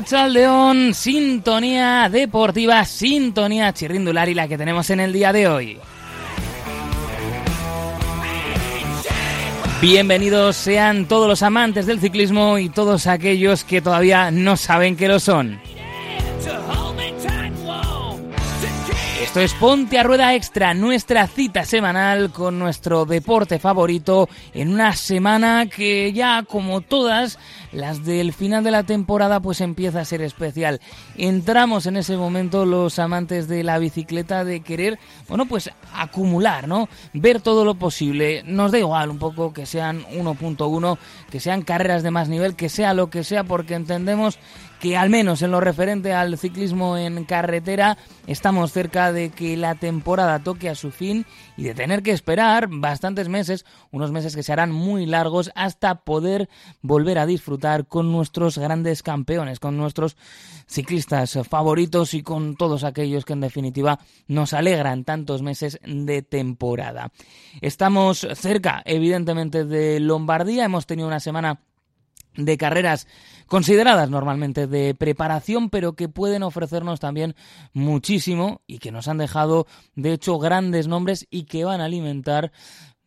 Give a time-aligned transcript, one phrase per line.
[0.00, 5.78] León, sintonía deportiva, sintonía chirrindular y la que tenemos en el día de hoy.
[9.82, 15.08] Bienvenidos sean todos los amantes del ciclismo y todos aquellos que todavía no saben que
[15.08, 15.60] lo son.
[19.32, 24.94] Esto es Ponte a Rueda Extra, nuestra cita semanal con nuestro deporte favorito en una
[24.94, 27.38] semana que ya como todas
[27.72, 30.82] las del final de la temporada pues empieza a ser especial.
[31.16, 34.98] Entramos en ese momento los amantes de la bicicleta de querer,
[35.28, 36.90] bueno, pues acumular, ¿no?
[37.14, 38.42] Ver todo lo posible.
[38.44, 40.98] Nos da igual un poco que sean 1.1,
[41.30, 44.38] que sean carreras de más nivel, que sea lo que sea porque entendemos
[44.82, 49.76] que al menos en lo referente al ciclismo en carretera estamos cerca de que la
[49.76, 51.24] temporada toque a su fin
[51.56, 56.00] y de tener que esperar bastantes meses, unos meses que se harán muy largos hasta
[56.00, 56.48] poder
[56.80, 60.16] volver a disfrutar con nuestros grandes campeones, con nuestros
[60.66, 67.12] ciclistas favoritos y con todos aquellos que en definitiva nos alegran tantos meses de temporada.
[67.60, 71.60] Estamos cerca evidentemente de Lombardía, hemos tenido una semana
[72.36, 73.06] de carreras
[73.46, 77.34] consideradas normalmente de preparación, pero que pueden ofrecernos también
[77.72, 82.52] muchísimo y que nos han dejado, de hecho, grandes nombres y que van a alimentar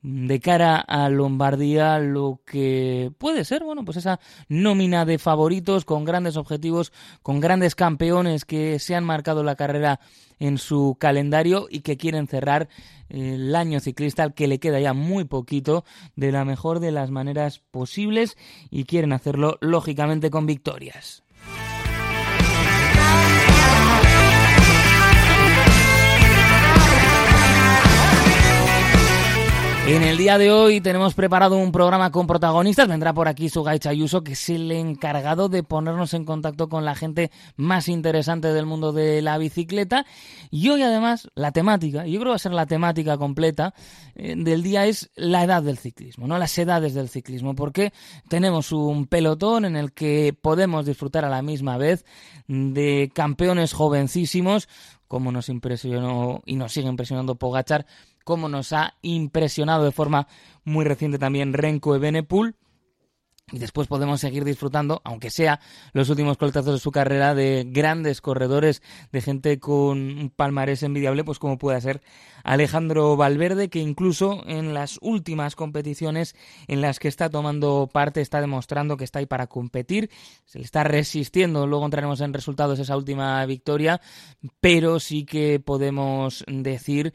[0.08, 6.06] de cara a Lombardía lo que puede ser, bueno, pues esa nómina de favoritos con
[6.06, 6.94] grandes objetivos,
[7.24, 10.00] con grandes campeones que se han marcado la carrera
[10.38, 12.70] en su calendario y que quieren cerrar
[13.10, 17.10] el año ciclista al que le queda ya muy poquito de la mejor de las
[17.10, 18.38] maneras posibles
[18.70, 21.25] y quieren hacerlo lógicamente con victorias.
[29.88, 32.88] En el día de hoy tenemos preparado un programa con protagonistas.
[32.88, 36.96] Vendrá por aquí Sugai Chayuso, que es el encargado de ponernos en contacto con la
[36.96, 40.04] gente más interesante del mundo de la bicicleta.
[40.50, 43.76] Y hoy además la temática, yo creo que va a ser la temática completa
[44.16, 47.94] eh, del día es la edad del ciclismo, no las edades del ciclismo, porque
[48.28, 52.06] tenemos un pelotón en el que podemos disfrutar a la misma vez
[52.48, 54.68] de campeones jovencísimos,
[55.08, 57.86] como nos impresionó y nos sigue impresionando Pogachar
[58.26, 60.28] como nos ha impresionado de forma
[60.66, 62.56] muy reciente también Renko Evenepoel.
[63.52, 65.60] Y después podemos seguir disfrutando, aunque sea
[65.94, 71.24] los últimos coletazos de su carrera, de grandes corredores, de gente con un palmarés envidiable,
[71.24, 72.02] pues como puede ser
[72.44, 76.36] Alejandro Valverde, que incluso en las últimas competiciones
[76.68, 80.10] en las que está tomando parte está demostrando que está ahí para competir,
[80.46, 84.02] se le está resistiendo, luego entraremos en resultados esa última victoria,
[84.60, 87.14] pero sí que podemos decir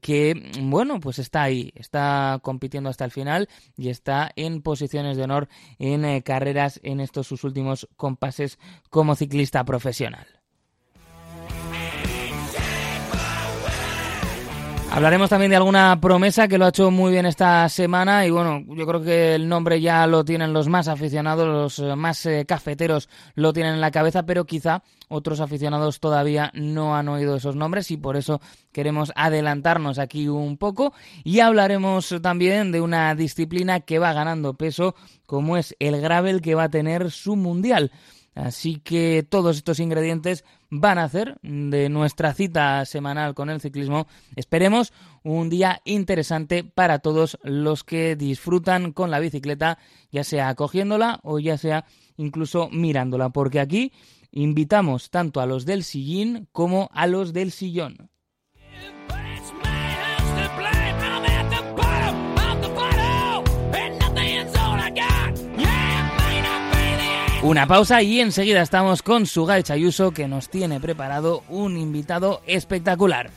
[0.00, 5.24] que, bueno, pues está ahí, está compitiendo hasta el final y está en posiciones de
[5.24, 8.58] honor en eh, carreras en estos sus últimos compases
[8.90, 10.26] como ciclista profesional.
[14.94, 18.62] Hablaremos también de alguna promesa que lo ha hecho muy bien esta semana y bueno,
[18.76, 22.44] yo creo que el nombre ya lo tienen los más aficionados, los eh, más eh,
[22.46, 27.56] cafeteros lo tienen en la cabeza, pero quizá otros aficionados todavía no han oído esos
[27.56, 28.40] nombres y por eso
[28.70, 30.94] queremos adelantarnos aquí un poco
[31.24, 34.94] y hablaremos también de una disciplina que va ganando peso
[35.26, 37.90] como es el gravel que va a tener su mundial.
[38.36, 40.44] Así que todos estos ingredientes
[40.76, 44.92] van a hacer de nuestra cita semanal con el ciclismo, esperemos,
[45.22, 49.78] un día interesante para todos los que disfrutan con la bicicleta,
[50.10, 51.84] ya sea cogiéndola o ya sea
[52.16, 53.92] incluso mirándola, porque aquí
[54.32, 58.10] invitamos tanto a los del sillín como a los del sillón.
[67.44, 73.28] Una pausa y enseguida estamos con Sugai Chayuso que nos tiene preparado un invitado espectacular.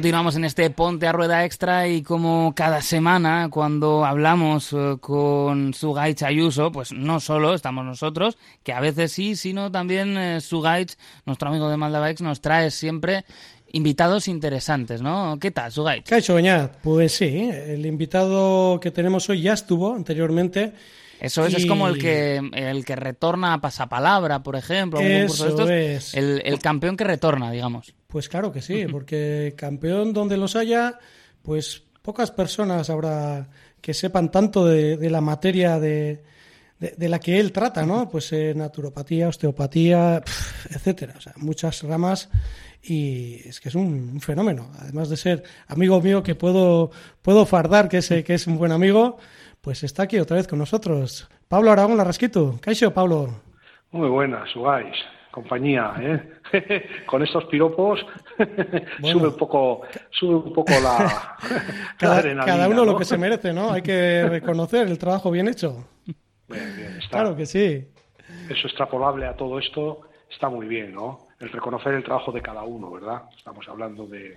[0.00, 5.74] Continuamos en este Ponte a Rueda Extra y como cada semana cuando hablamos eh, con
[5.74, 10.38] Sugaich Ayuso, pues no solo estamos nosotros, que a veces sí, sino también eh,
[11.26, 13.26] nuestro amigo de Maldavax, nos trae siempre
[13.72, 15.36] invitados interesantes, ¿no?
[15.38, 16.08] ¿Qué tal, Sugaich?
[16.08, 20.72] Caixo Beñat, pues sí, el invitado que tenemos hoy ya estuvo anteriormente.
[21.20, 25.08] Eso es, es como el que el que retorna a pasapalabra, por ejemplo, a un
[25.08, 26.14] concurso de Eso estos, es.
[26.14, 27.94] el, el campeón que retorna, digamos.
[28.06, 30.98] Pues claro que sí, porque campeón donde los haya,
[31.42, 33.48] pues pocas personas habrá
[33.80, 36.22] que sepan tanto de, de la materia de,
[36.78, 38.08] de, de la que él trata, ¿no?
[38.08, 40.22] Pues eh, naturopatía, osteopatía,
[40.70, 41.14] etcétera.
[41.16, 42.28] O sea, muchas ramas
[42.82, 44.70] y es que es un, un fenómeno.
[44.78, 46.90] Además de ser amigo mío que puedo,
[47.22, 49.18] puedo fardar que es, eh, que es un buen amigo,
[49.60, 51.28] pues está aquí otra vez con nosotros.
[51.48, 52.58] Pablo Aragón Larrasquito.
[52.60, 53.28] Caixo, Pablo.
[53.92, 54.96] Muy buenas, Ugais,
[55.32, 57.02] compañía, ¿eh?
[57.06, 58.00] Con estos piropos
[59.02, 60.78] sube un poco, sube un poco la,
[61.42, 62.92] la Cada, adrenalina, cada uno ¿no?
[62.92, 63.72] lo que se merece, ¿no?
[63.72, 65.88] Hay que reconocer el trabajo bien hecho.
[66.48, 67.10] Bien, bien, está.
[67.20, 67.88] Claro que sí.
[68.48, 71.26] Eso extrapolable a todo esto está muy bien, ¿no?
[71.40, 73.22] El reconocer el trabajo de cada uno, ¿verdad?
[73.36, 74.34] Estamos hablando de,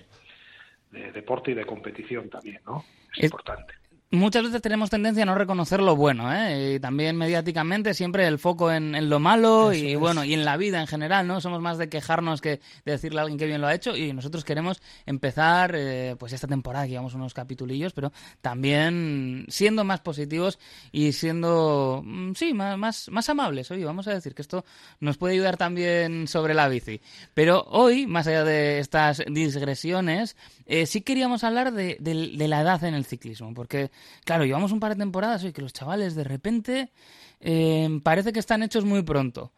[0.92, 2.84] de deporte y de competición también, ¿no?
[3.12, 3.74] Es, Es- importante.
[4.14, 6.76] Muchas veces tenemos tendencia a no reconocer lo bueno, ¿eh?
[6.76, 10.00] Y también mediáticamente siempre el foco en, en lo malo Eso y es.
[10.00, 11.42] bueno, y en la vida en general, ¿no?
[11.42, 14.14] Somos más de quejarnos que de decirle a alguien que bien lo ha hecho y
[14.14, 20.02] nosotros queremos empezar, eh, pues esta temporada que llevamos unos capitulillos, pero también siendo más
[20.02, 20.60] positivos
[20.92, 23.72] y siendo, mm, sí, más, más, más amables.
[23.72, 24.64] Oye, vamos a decir que esto
[25.00, 27.02] nos puede ayudar también sobre la bici.
[27.34, 30.38] Pero hoy, más allá de estas digresiones,
[30.68, 33.90] eh, sí queríamos hablar de, de- de la edad en el ciclismo, porque,
[34.26, 36.92] claro, llevamos un par de temporadas y que los chavales de repente
[37.40, 39.52] eh, parece que están hechos muy pronto.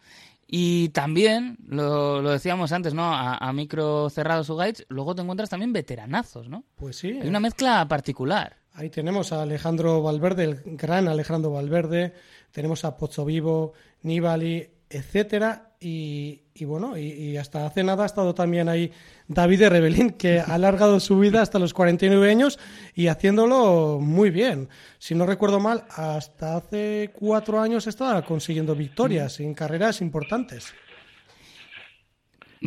[0.47, 3.03] Y también, lo, lo decíamos antes, ¿no?
[3.03, 6.63] A, a micro cerrado su guides, luego te encuentras también veteranazos, ¿no?
[6.75, 7.18] Pues sí.
[7.19, 8.57] Hay una mezcla particular.
[8.74, 12.13] Ahí tenemos a Alejandro Valverde, el gran Alejandro Valverde,
[12.51, 18.06] tenemos a Pozzo Vivo, Nibali, etcétera, y, y bueno, y, y hasta hace nada ha
[18.06, 18.92] estado también ahí
[19.28, 22.60] David de Rebelín, que ha alargado su vida hasta los 49 años
[22.96, 24.70] y haciéndolo muy bien.
[25.00, 30.74] Si no recuerdo mal, hasta hace cuatro años estaba consiguiendo victorias en carreras importantes.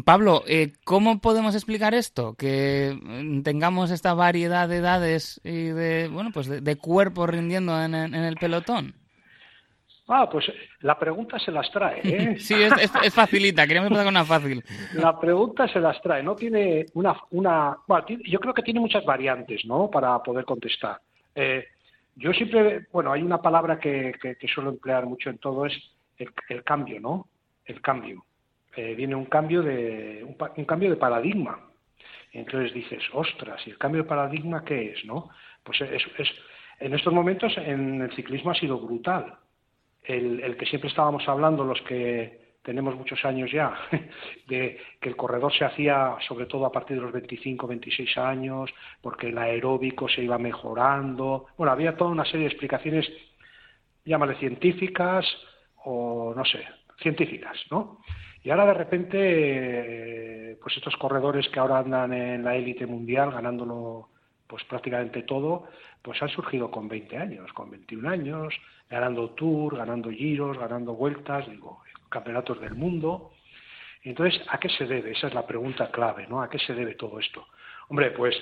[0.05, 2.35] Pablo, eh, ¿cómo podemos explicar esto?
[2.35, 7.81] Que mm, tengamos esta variedad de edades y de, bueno, pues de, de cuerpos rindiendo
[7.82, 8.94] en, en- en el pelotón.
[10.08, 10.50] Ah, pues
[10.81, 12.37] la pregunta se las trae, ¿eh?
[12.38, 14.64] Sí, es, es- es facilita, queríamos empezar con una fácil.
[14.94, 19.05] La pregunta se las trae, no tiene una, una bueno, yo creo que tiene muchas
[19.05, 19.90] variantes, ¿no?
[19.90, 20.99] Para poder contestar.
[21.34, 21.66] Eh,
[22.16, 25.74] yo siempre, bueno, hay una palabra que, que, que suelo emplear mucho en todo es
[26.17, 27.29] el, el cambio, ¿no?
[27.67, 28.24] El cambio.
[28.77, 31.60] Eh, viene un cambio de un, un cambio de paradigma.
[32.32, 35.29] Entonces dices, ostras, ¿y el cambio de paradigma qué es, no?
[35.62, 36.29] Pues es, es
[36.81, 39.34] en estos momentos en el ciclismo ha sido brutal
[40.08, 43.74] el, que siempre estábamos hablando, los que tenemos muchos años ya,
[44.48, 48.70] de que el corredor se hacía sobre todo a partir de los 25, 26 años,
[49.03, 51.46] porque el aeróbico se iba mejorando.
[51.56, 53.06] Bueno, había toda una serie de explicaciones,
[54.05, 55.27] llámale científicas
[55.84, 56.65] o no sé,
[57.00, 58.00] científicas, ¿no?
[58.43, 64.10] Y ahora de repente, pues estos corredores que ahora andan en la élite mundial ganándolo
[64.48, 65.69] pues prácticamente todo,
[66.02, 68.55] pues han surgido con 20 años, con 21 años,
[68.88, 73.32] ganando Tour, ganando Giros, ganando vueltas, digo, campeonatos del mundo.
[74.02, 75.10] Entonces, ¿a qué se debe?
[75.12, 76.40] Esa es la pregunta clave, ¿no?
[76.40, 77.46] ¿A qué se debe todo esto?
[77.88, 78.34] Hombre, pues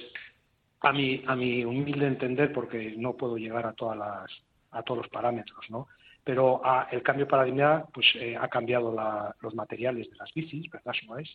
[0.81, 4.31] a mi, a mi humilde entender, porque no puedo llegar a todas las,
[4.71, 5.89] a todos los parámetros, ¿no?
[6.23, 10.69] Pero ah, el cambio paradigma, pues eh, ha cambiado la- los materiales de las bicis,
[10.71, 11.29] ¿verdad, Suárez?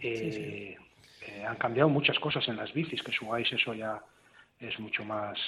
[0.00, 0.76] Sí, sí, sí.
[1.46, 4.02] Han cambiado muchas cosas en las bicis, que subáis eso ya
[4.58, 5.38] es mucho más,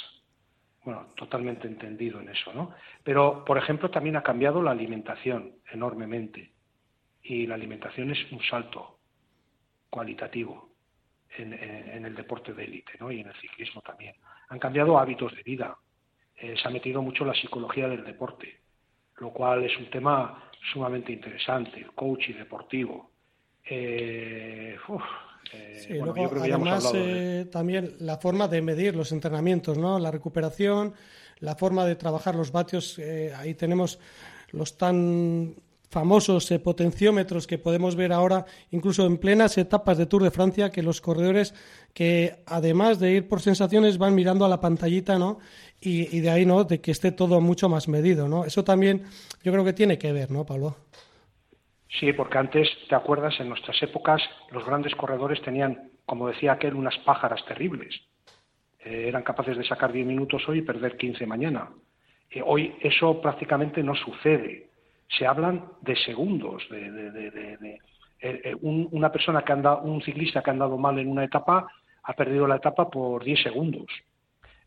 [0.85, 2.75] bueno, totalmente entendido en eso, ¿no?
[3.03, 6.53] Pero, por ejemplo, también ha cambiado la alimentación enormemente.
[7.23, 8.99] Y la alimentación es un salto
[9.91, 10.71] cualitativo
[11.37, 13.11] en el deporte de élite, ¿no?
[13.11, 14.15] Y en el ciclismo también.
[14.49, 15.77] Han cambiado hábitos de vida.
[16.37, 18.61] Eh, se ha metido mucho la psicología del deporte,
[19.19, 23.11] lo cual es un tema sumamente interesante, el coaching deportivo.
[23.65, 25.03] Eh, uf,
[25.53, 28.49] eh, Sí, bueno, luego, yo creo que ya hemos además, de- eh, también la forma
[28.49, 29.99] de medir los entrenamientos, ¿no?
[29.99, 30.95] La recuperación,
[31.41, 32.99] la forma de trabajar los vatios.
[32.99, 33.99] eh, ahí tenemos
[34.53, 35.55] los tan
[35.91, 40.71] famosos eh, potenciómetros que podemos ver ahora, incluso en plenas etapas de Tour de Francia,
[40.71, 41.53] que los corredores
[41.95, 45.39] que además de ir por sensaciones van mirando a la pantallita, ¿no?
[45.81, 46.63] Y, y de ahí, ¿no?
[46.63, 48.45] De que esté todo mucho más medido, ¿no?
[48.45, 49.03] Eso también
[49.43, 50.77] yo creo que tiene que ver, ¿no, Pablo?
[51.99, 53.39] Sí, porque antes, ¿te acuerdas?
[53.41, 57.95] En nuestras épocas los grandes corredores tenían como decía aquel, unas pájaras terribles.
[58.81, 61.69] Eh, eran capaces de sacar 10 minutos hoy y perder 15 mañana.
[62.31, 64.71] Eh, hoy eso prácticamente no sucede.
[65.09, 67.79] Se hablan de segundos, de, de- de- de-
[68.23, 71.25] eh, eh, un- una persona que anda, un ciclista que ha andado mal en una
[71.25, 71.67] etapa
[72.03, 73.87] ha perdido la etapa por 10 segundos.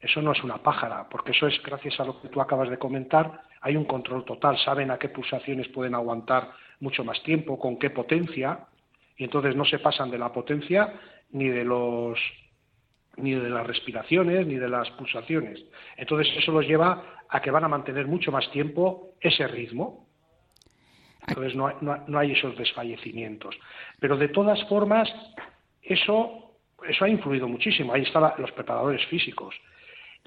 [0.03, 2.77] Eso no es una pájara, porque eso es gracias a lo que tú acabas de
[2.77, 7.79] comentar, hay un control total, saben a qué pulsaciones pueden aguantar mucho más tiempo, con
[7.79, 8.67] qué potencia,
[9.15, 10.93] y entonces no se pasan de la potencia
[11.31, 12.19] ni de los
[13.15, 15.63] ni de las respiraciones ni de las pulsaciones.
[15.95, 20.09] Entonces eso los lleva a que van a mantener mucho más tiempo ese ritmo.
[21.27, 23.55] Entonces no no no hay esos desfallecimientos.
[24.01, 25.07] Pero de todas formas,
[25.81, 27.93] eso, eso ha influido muchísimo.
[27.93, 29.55] Ahí están los preparadores físicos.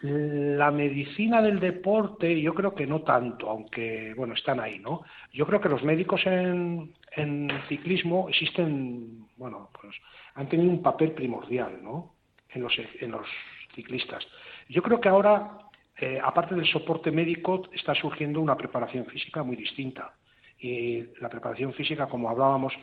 [0.02, 5.02] La medicina del deporte, yo creo que no tanto, aunque, bueno, están ahí, ¿no?
[5.32, 9.96] Yo creo que los médicos en, en ciclismo existen, bueno, pues
[10.34, 12.12] han tenido un papel primordial, ¿no?
[12.50, 13.26] En los, en los
[13.74, 14.26] ciclistas.
[14.68, 15.58] Yo creo que ahora,
[15.98, 20.12] eh, aparte del soporte médico, está surgiendo una preparación física muy distinta.
[20.58, 22.74] Y la preparación física, como hablábamos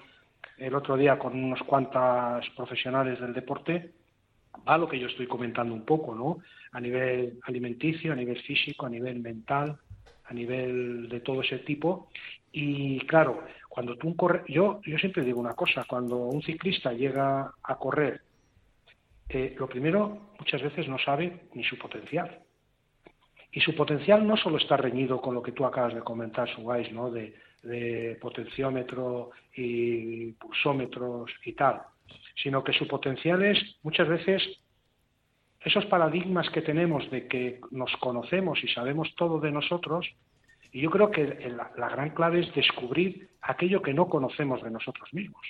[0.58, 3.91] el otro día con unos cuantos profesionales del deporte,
[4.68, 6.40] va lo que yo estoy comentando un poco, ¿no?
[6.72, 9.78] A nivel alimenticio, a nivel físico, a nivel mental,
[10.26, 12.10] a nivel de todo ese tipo.
[12.52, 17.52] Y claro, cuando tú corre, yo, yo siempre digo una cosa, cuando un ciclista llega
[17.64, 18.22] a correr,
[19.30, 22.40] eh, lo primero muchas veces no sabe ni su potencial.
[23.52, 26.92] Y su potencial no solo está reñido con lo que tú acabas de comentar, Subais,
[26.92, 27.12] ¿no?
[27.12, 31.82] De, de potenciómetro y pulsómetros y tal,
[32.42, 34.42] sino que su potencial es muchas veces
[35.62, 40.06] esos paradigmas que tenemos de que nos conocemos y sabemos todo de nosotros,
[40.72, 41.24] y yo creo que
[41.78, 45.42] la, gran clave es descubrir aquello que no conocemos de nosotros mismos.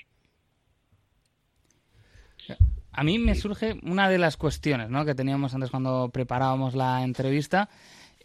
[2.96, 5.04] A mí me surge una de las cuestiones ¿no?
[5.04, 7.70] que teníamos antes cuando preparábamos la entrevista.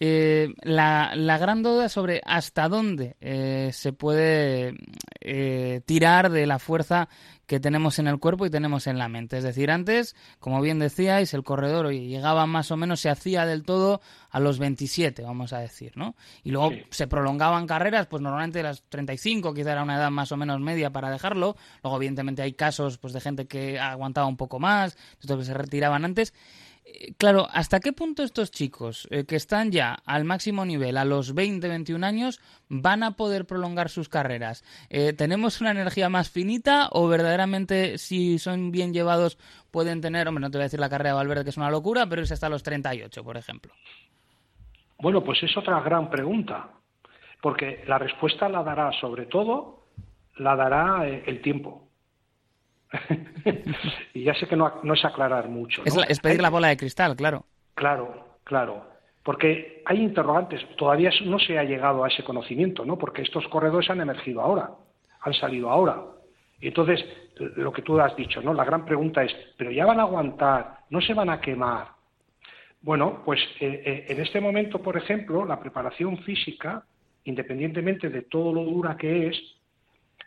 [0.00, 4.74] Eh, la, la, gran duda sobre hasta dónde eh, se puede
[5.20, 7.08] eh, tirar de la fuerza
[7.48, 9.38] que tenemos en el cuerpo y tenemos en la mente.
[9.38, 13.64] Es decir, antes, como bien decíais, el corredor llegaba más o menos, se hacía del
[13.64, 14.00] todo
[14.30, 16.14] a los 27, vamos a decir, ¿no?
[16.44, 16.82] Y luego sí.
[16.90, 20.90] se prolongaban carreras, pues normalmente las 35, quizá era una edad más o menos media
[20.90, 21.56] para dejarlo.
[21.82, 25.54] Luego, evidentemente, hay casos pues, de gente que aguantaba un poco más, otros que se
[25.54, 26.34] retiraban antes.
[27.16, 31.34] Claro, ¿hasta qué punto estos chicos eh, que están ya al máximo nivel, a los
[31.34, 34.64] 20, 21 años, van a poder prolongar sus carreras?
[34.90, 39.38] Eh, ¿Tenemos una energía más finita o verdaderamente, si son bien llevados,
[39.70, 41.70] pueden tener, hombre, no te voy a decir la carrera de Valverde que es una
[41.70, 43.72] locura, pero es hasta los 38, por ejemplo?
[45.00, 46.70] Bueno, pues es otra gran pregunta,
[47.40, 49.84] porque la respuesta la dará, sobre todo,
[50.36, 51.87] la dará eh, el tiempo.
[54.14, 55.82] y ya sé que no, no es aclarar mucho.
[55.82, 55.86] ¿no?
[55.86, 57.44] Es, la, es, pedir hay, la bola de cristal, claro.
[57.74, 58.86] Claro, claro.
[59.22, 60.64] Porque hay interrogantes.
[60.76, 62.96] Todavía no se ha llegado a ese conocimiento, ¿no?
[62.96, 64.70] Porque estos corredores han emergido ahora,
[65.20, 66.02] han salido ahora.
[66.60, 67.04] Y entonces,
[67.56, 68.54] lo que tú has dicho, ¿no?
[68.54, 70.78] La gran pregunta es, ¿pero ya van a aguantar?
[70.90, 71.88] ¿No se van a quemar?
[72.80, 76.84] Bueno, pues eh, eh, en este momento, por ejemplo, la preparación física,
[77.24, 79.36] independientemente de todo lo dura que es,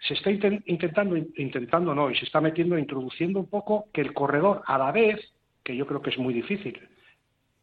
[0.08, 4.64] se está intentando, intentando no, y se está metiendo, introduciendo un poco que el corredor
[4.66, 5.20] a la vez,
[5.64, 6.80] que yo creo que es muy difícil,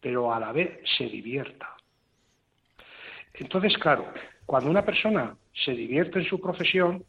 [0.00, 1.74] pero a la vez se divierta.
[3.34, 4.06] Entonces, claro,
[4.46, 7.04] cuando una persona se divierte en su profesión,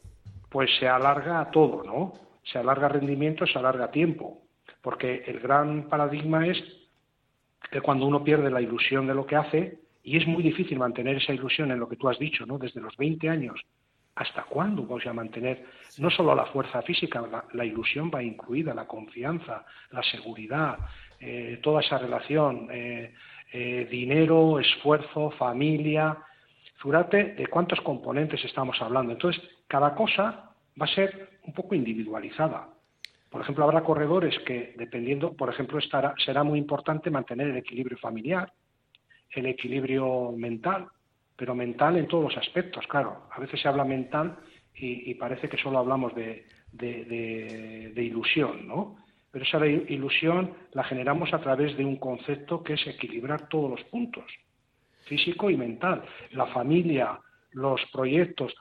[0.50, 2.14] pues se alarga todo, ¿no?
[2.44, 4.42] Se alarga rendimiento, se alarga tiempo,
[4.82, 6.58] porque el gran paradigma es
[7.70, 11.18] que cuando uno pierde la ilusión de lo que hace, y es muy difícil mantener
[11.18, 12.58] esa ilusión en lo que tú has dicho, ¿no?
[12.58, 13.64] Desde los 20 años
[14.20, 15.64] ¿Hasta cuándo vamos a mantener
[15.98, 20.78] no solo la fuerza física, la, la ilusión va incluida, la confianza, la seguridad,
[21.22, 23.14] eh, toda esa relación, eh,
[23.54, 26.18] eh, dinero, esfuerzo, familia?
[26.84, 29.14] Fíjate de cuántos componentes estamos hablando.
[29.14, 32.68] Entonces, cada cosa va a ser un poco individualizada.
[33.30, 37.98] Por ejemplo, habrá corredores que, dependiendo, por ejemplo, estará, será muy importante mantener el equilibrio
[37.98, 38.52] familiar,
[39.32, 40.90] el equilibrio mental,
[41.40, 43.24] pero mental en todos los aspectos, claro.
[43.32, 44.36] A veces se habla mental
[44.76, 48.98] y, parece que solo hablamos de, de, ilusión, ¿no?
[49.32, 53.84] Pero esa ilusión la generamos a través de un concepto que es equilibrar todos los
[53.86, 54.26] puntos,
[55.06, 57.20] físico y mental, la familia,
[57.52, 58.54] los proyectos.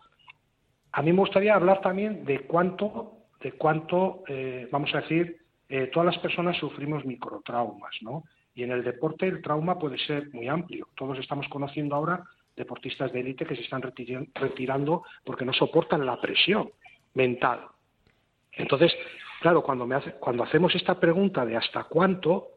[0.92, 5.90] A mí me gustaría hablar también de cuánto, de cuánto, eh, vamos a decir, eh,
[5.92, 8.24] todas las personas sufrimos microtraumas, ¿no?
[8.54, 10.88] Y en el deporte el trauma puede ser muy amplio.
[10.96, 12.24] Todos estamos conociendo ahora
[12.58, 16.70] deportistas de élite que se están retirando porque no soportan la presión
[17.14, 17.60] mental.
[18.52, 18.92] Entonces,
[19.40, 22.48] claro, cuando, me hace, cuando hacemos esta pregunta de hasta cuánto,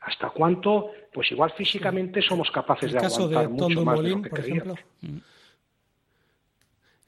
[0.00, 4.28] hasta cuánto, pues igual físicamente somos capaces de aguantar de mucho más de lo que
[4.30, 4.74] por ejemplo.
[4.74, 5.22] creíamos.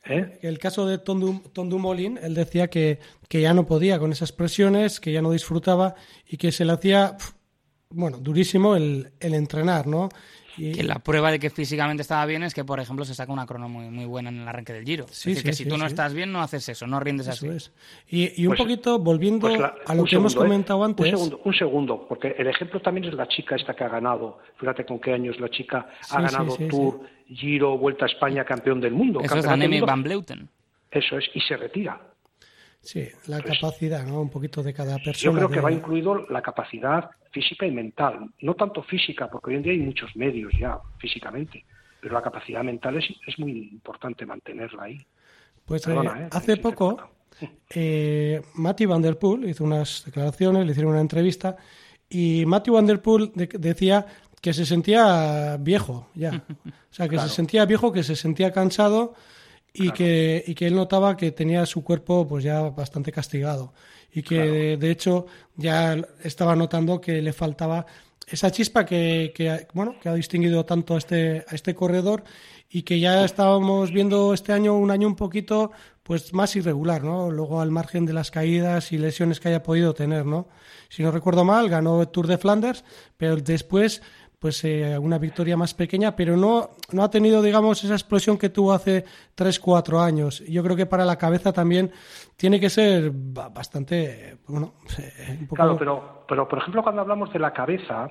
[0.09, 0.39] ¿Eh?
[0.43, 4.13] El caso de Tom, Du- Tom Dumoulin, él decía que, que ya no podía con
[4.13, 5.97] esas presiones, que ya no disfrutaba
[6.29, 7.17] y que se le hacía,
[7.91, 10.09] bueno, durísimo el, el entrenar, ¿no?
[10.59, 13.33] Y, Que la prueba de que físicamente estaba bien es que, por ejemplo, se saca
[13.33, 15.07] una crono muy, muy buena en el arranque del Giro.
[15.09, 15.91] Sí, es decir, que sí, si sí, tú no sí.
[15.93, 17.57] estás bien, no haces eso, no rindes eso así.
[17.57, 17.73] es.
[18.09, 20.39] Y, y un Pues- poquito volviendo Pues la- a lo que hemos ¿eh?
[20.39, 21.05] comentado antes.
[21.07, 24.39] Un segundo, un segundo, porque el ejemplo también es la chica esta que ha ganado.
[24.59, 28.45] Fíjate con qué años la chica Sí, ha ganado sí, Tour, Giro, Vuelta a España,
[28.45, 29.21] campeón del mundo.
[29.23, 30.49] Eso es van Bleuten.
[30.91, 32.01] Eso es, y se retira.
[32.87, 34.21] Sí, la capacidad, ¿no?
[34.23, 35.39] Un poquito de cada Pues Yo persona.
[35.39, 38.31] creo que de- va incluido la capacidad física y mental.
[38.43, 41.65] No tanto física, porque hoy en día hay muchos medios ya físicamente,
[42.01, 44.99] pero la capacidad mental es, es muy importante mantenerla ahí.
[45.65, 46.29] Pues eh, Perdona, ¿eh?
[46.31, 47.11] hace poco,
[47.75, 51.57] eh, Matthew Van Der Poel hizo unas declaraciones, le hicieron una entrevista
[52.09, 54.07] y Matthew Van Der Poel de- decía
[54.41, 56.45] que se sentía viejo ya.
[56.65, 59.15] O sea, que se sentía viejo, que se sentía cansado
[59.79, 63.73] y, que, y que él notaba que tenía su cuerpo pues ya bastante castigado
[64.13, 67.85] y que de, de hecho ya estaba notando que le faltaba
[68.27, 72.25] esa chispa que, que, bueno que ha distinguido tanto a este a este corredor
[72.71, 75.71] y que ya estábamos viendo este año un año un poquito
[76.03, 77.33] pues más irregular, ¿no?
[77.33, 80.47] Luego al margen de las caídas y lesiones que haya podido tener, ¿no?
[80.89, 82.85] Si no recuerdo mal, ganó el Tour de Flanders,
[83.17, 84.03] pero después
[84.39, 88.51] pues eh, una victoria más pequeña, pero no, no ha tenido, digamos, esa explosión que
[88.51, 90.45] tuvo hace 3, 4 años.
[90.47, 91.91] Yo creo que para la cabeza también
[92.37, 95.57] tiene que ser ba- bastante, bueno, eh, un poco...
[95.57, 98.11] Claro, pero, pero por ejemplo cuando hablamos de la cabeza,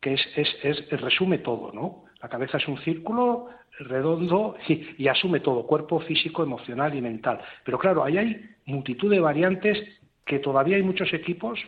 [0.00, 2.04] que es, es, es- resume todo, ¿no?
[2.22, 3.48] La cabeza es un círculo
[3.80, 7.40] redondo y, y asume todo, cuerpo físico, emocional y mental.
[7.64, 9.78] Pero claro, ahí hay multitud de variantes
[10.24, 11.60] que todavía hay muchos equipos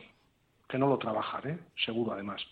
[0.68, 1.58] que no lo trabajan, ¿eh?
[1.84, 2.42] seguro además.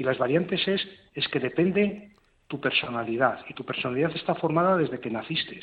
[0.00, 0.80] Y las variantes es,
[1.12, 2.12] es que depende
[2.48, 5.60] tu personalidad, y tu personalidad está formada desde que naciste.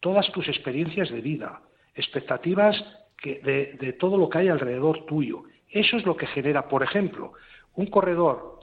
[0.00, 1.62] Todas tus experiencias de vida,
[1.94, 2.76] expectativas
[3.16, 3.40] que-
[3.80, 5.44] de, todo lo que hay alrededor tuyo.
[5.70, 7.32] Eso es lo que genera, por ejemplo,
[7.74, 8.60] un corredor,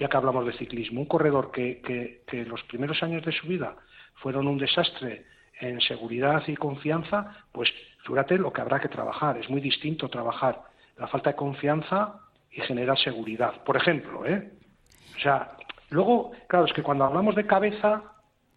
[0.00, 3.46] ya que hablamos de ciclismo, un corredor que, que- que los primeros años de su
[3.46, 3.76] vida
[4.14, 5.24] fueron un desastre
[5.60, 7.72] en seguridad y confianza, pues
[8.04, 9.38] fíjate lo que habrá que trabajar.
[9.38, 10.62] Es muy distinto trabajar
[10.98, 12.18] la falta de confianza
[12.52, 13.62] y generar seguridad.
[13.64, 14.52] Por ejemplo, ¿eh?
[15.16, 15.56] O sea,
[15.90, 18.02] luego, claro, es que cuando hablamos de cabeza,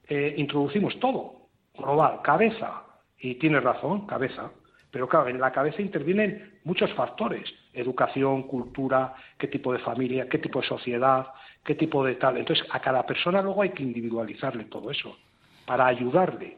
[0.08, 2.84] eh, introducimos todo, global, cabeza,
[3.20, 4.52] y tienes razón, cabeza.
[4.92, 10.38] Pero claro, en la cabeza intervienen muchos factores, educación, cultura, qué tipo de familia, qué
[10.38, 11.28] tipo de sociedad,
[11.64, 12.38] qué tipo de tal.
[12.38, 15.18] Entonces, a cada persona luego hay que individualizarle todo eso,
[15.66, 16.58] para ayudarle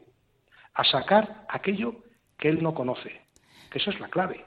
[0.74, 1.96] a sacar aquello
[2.36, 3.22] que él no conoce,
[3.70, 4.44] que eso es la clave,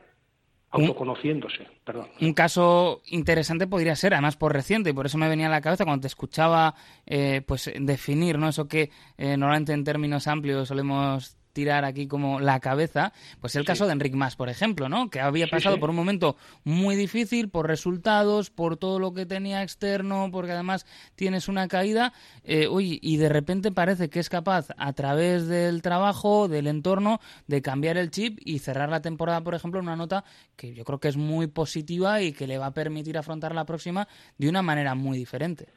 [0.71, 2.07] autoconociéndose, perdón.
[2.21, 5.62] Un caso interesante podría ser, además por reciente, y por eso me venía a la
[5.62, 8.47] cabeza cuando te escuchaba eh, pues definir ¿no?
[8.49, 13.65] eso que eh, normalmente en términos amplios solemos tirar aquí como la cabeza, pues el
[13.65, 15.09] caso de Enric Mas, por ejemplo, ¿no?
[15.09, 15.79] Que había Sí, pasado sí.
[15.81, 20.85] por un momento muy difícil por resultados, por todo lo que tenía externo, porque además
[21.15, 25.81] tienes una caída, eh, oye, y de repente parece que es capaz a través del
[25.81, 29.95] trabajo, del entorno, de cambiar el chip y cerrar la temporada, por ejemplo, en una
[29.95, 30.23] nota
[30.55, 33.65] que yo creo que es muy positiva y que le va a permitir afrontar la
[33.65, 35.67] próxima de una manera muy diferente.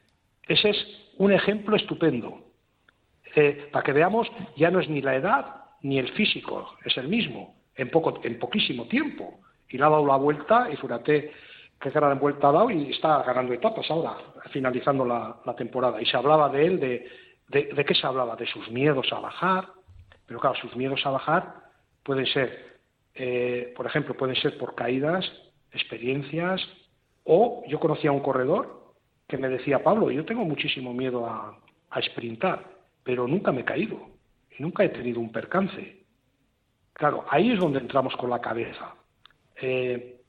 [0.47, 0.77] Ese es
[1.17, 2.41] un ejemplo estupendo.
[3.35, 7.07] Eh, para que veamos, ya no es ni la edad ni el físico, es el
[7.07, 9.39] mismo, en, poco, en poquísimo tiempo.
[9.69, 11.31] Y le ha dado la vuelta y fíjate
[11.79, 14.17] qué gran vuelta ha dado y está ganando etapas ahora,
[14.49, 16.01] finalizando la, temporada.
[16.01, 17.07] Y se hablaba de él, de,
[17.49, 18.35] de, ¿de qué se hablaba?
[18.35, 19.67] De sus miedos a bajar,
[20.25, 21.53] pero claro, sus miedos a bajar
[22.01, 22.79] pueden ser,
[23.13, 25.31] eh, por ejemplo, pueden ser por caídas,
[25.71, 26.67] experiencias,
[27.25, 28.93] o yo conocía a un corredor
[29.27, 31.59] que me decía, Pablo, yo tengo muchísimo miedo a,
[31.91, 32.65] a sprintar,
[33.03, 34.14] pero nunca me he caído
[34.59, 36.03] nunca he tenido un percance.
[36.93, 38.95] Claro, ahí es donde entramos con la cabeza.
[39.61, 40.21] Eh,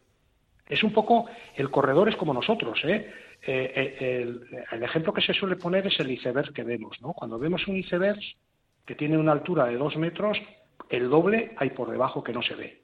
[0.69, 3.11] es un poco, el corredor es como nosotros, ¿eh?
[3.43, 4.39] Eh, eh,
[4.73, 7.13] el, ejemplo que se suele poner es el iceberg que vemos, ¿no?
[7.13, 8.19] Cuando vemos un iceberg
[8.85, 10.39] que tiene una altura de dos metros,
[10.91, 12.83] el doble hay por debajo que no se ve.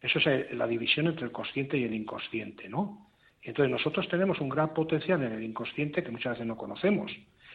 [0.00, 3.08] Eso es la división entre el consciente y el inconsciente, ¿no?
[3.42, 7.12] Entonces nosotros tenemos un gran potencial en el inconsciente que muchas veces no conocemos.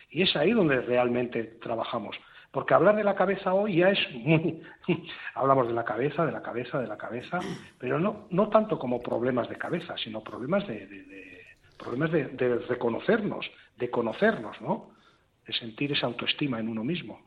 [0.10, 2.18] Y es ahí donde realmente trabajamos.
[2.52, 4.62] Porque hablar de la cabeza hoy ya es muy...
[5.36, 7.40] Hablamos de la cabeza, de la cabeza, de la cabeza,
[7.78, 11.42] pero no, no tanto como problemas de cabeza, sino problemas de, de- de-
[11.78, 14.92] problemas de, de reconocernos, de conocernos, ¿no?
[15.48, 17.20] De sentir esa autoestima en uno mismo.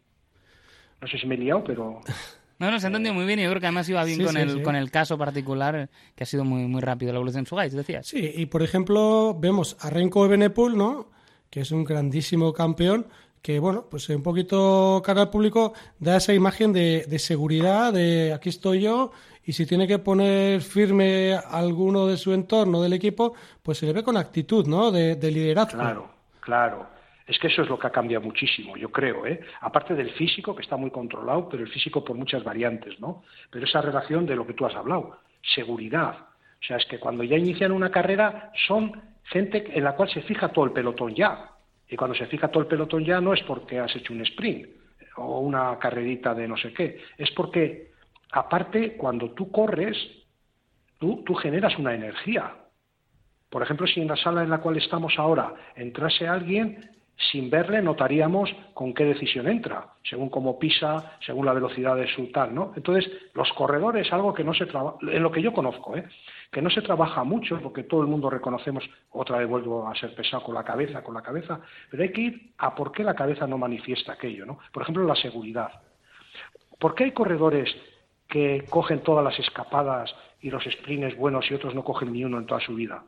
[1.00, 2.00] No sé si me he liado, pero...
[2.56, 4.24] No, no, se ha entendido muy bien y yo creo que además iba bien Sí,
[4.24, 4.62] con, sí, el, sí.
[4.62, 8.06] con el caso particular, que ha sido muy, muy rápido la evolución de Sugais, decías.
[8.06, 11.10] Sí, y por ejemplo, vemos a Renko Ebenepul, ¿no?
[11.50, 13.06] Que es un grandísimo campeón,
[13.44, 18.48] que bueno, pues un poquito cara al público da esa imagen de, seguridad, de aquí
[18.48, 19.12] estoy yo,
[19.44, 23.92] y si tiene que poner firme alguno de su entorno, del equipo, pues se le
[23.92, 24.90] ve con actitud, ¿no?
[24.90, 25.78] De, de liderazgo.
[25.78, 26.86] Claro, claro.
[27.26, 29.40] Es que eso es lo que ha cambiado muchísimo, yo creo, ¿eh?
[29.60, 33.24] Aparte del físico, que está muy controlado, pero el físico por muchas variantes, ¿no?
[33.50, 35.18] Pero esa relación de lo que tú has hablado,
[35.54, 36.16] seguridad.
[36.62, 40.22] O sea, es que cuando ya inician una carrera son gente en la cual se
[40.22, 41.50] fija todo el pelotón ya.
[41.94, 44.66] Y cuando se fija todo el pelotón ya no es porque has hecho un sprint
[45.16, 47.92] o una carrerita de no sé qué, es porque,
[48.32, 49.96] aparte, cuando tú corres,
[50.98, 52.52] tú, tú generas una energía.
[53.48, 57.80] Por ejemplo, si en la sala en la cual estamos ahora entrase alguien, sin verle
[57.80, 62.72] notaríamos con qué decisión entra, según cómo pisa, según la velocidad de su tal, ¿no?
[62.76, 66.04] Entonces, los corredores, algo que no se trabaja, en lo que yo conozco, ¿eh?
[66.50, 70.14] que no se trabaja mucho, porque todo el mundo reconocemos, otra vez vuelvo a ser
[70.14, 73.14] pesado con la cabeza, con la cabeza, pero hay que ir a por qué la
[73.14, 74.58] cabeza no manifiesta aquello, ¿no?
[74.72, 75.70] Por ejemplo, la seguridad.
[76.78, 77.74] ¿Por qué hay corredores
[78.28, 82.38] que cogen todas las escapadas y los sprints buenos y otros no cogen ni uno
[82.38, 83.04] en toda su vida?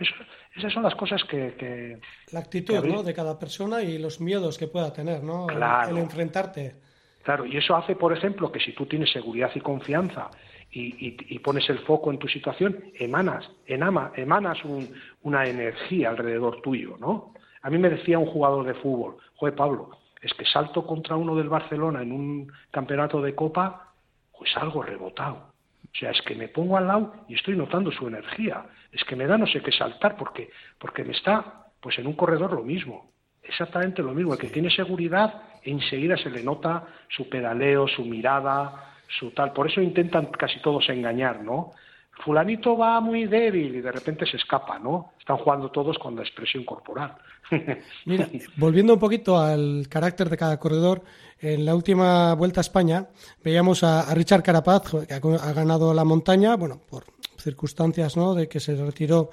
[0.00, 0.14] Eso,
[0.56, 2.00] esas son las cosas que, que,
[2.32, 3.02] La actitud, que ¿no?
[3.02, 5.48] De cada persona y los miedos que pueda tener, ¿no?
[5.48, 5.90] El- Claro.
[5.90, 6.76] El, enfrentarte.
[7.22, 10.30] Claro, y eso hace, por ejemplo, que si tú tienes seguridad y confianza
[10.70, 14.90] y, y- y pones el foco en tu situación, emanas, enama- emanas un-
[15.22, 17.34] una energía alrededor tuyo, ¿no?
[17.62, 19.90] A mí me decía un jugador de fútbol, joder Pablo,
[20.22, 23.92] es que salto contra uno del Barcelona en un campeonato de copa,
[24.38, 25.49] pues algo rebotado.
[25.92, 28.64] O sea, es que me pongo al lado y estoy notando su energía.
[28.92, 32.14] Es que me da no sé qué saltar porque, porque me está, pues en un
[32.14, 33.12] corredor lo mismo.
[33.42, 34.34] Exactamente lo mismo.
[34.34, 39.52] El que tiene seguridad, enseguida se le nota su pedaleo, su mirada, su tal.
[39.52, 41.72] Por eso intentan casi todos engañar, ¿no?
[42.24, 45.12] Fulanito va muy débil y de repente se escapa, ¿no?
[45.18, 47.16] Están jugando todos con la expresión corporal.
[48.04, 51.02] Mira, volviendo un poquito al carácter de cada corredor,
[51.40, 53.06] en la última vuelta a España
[53.42, 57.04] veíamos a, a Richard Carapaz, que ha, ganado la montaña, bueno, por
[57.38, 58.34] circunstancias, ¿no?
[58.34, 59.30] De que se retiró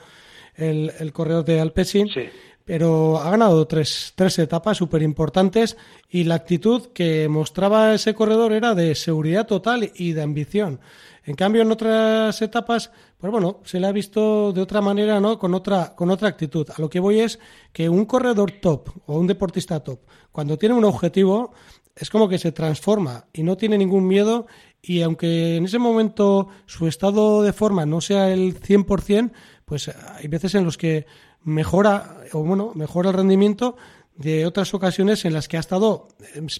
[0.55, 2.07] el, el corredor de Alpecin.
[2.07, 2.29] Sí.
[2.63, 5.77] Pero ha ganado tres, tres etapas súper importantes
[6.09, 10.81] y la actitud que mostraba ese corredor era de seguridad total y de ambición.
[11.27, 15.37] En cambio, en otras etapas, pues bueno, se le ha visto de otra manera, ¿no?
[15.37, 16.65] Con otra, con otra actitud.
[16.73, 17.37] A lo que voy es
[17.73, 19.99] que un corredor top o un deportista top,
[20.31, 21.51] cuando tiene un objetivo,
[21.97, 24.47] es como que se transforma y no tiene ningún miedo
[24.81, 29.31] y aunque en ese momento su estado de forma no sea el 100%,
[29.65, 31.07] pues hay veces en los que
[31.41, 33.75] mejora o bueno, mejora el rendimiento
[34.17, 36.07] de otras ocasiones en las que ha estado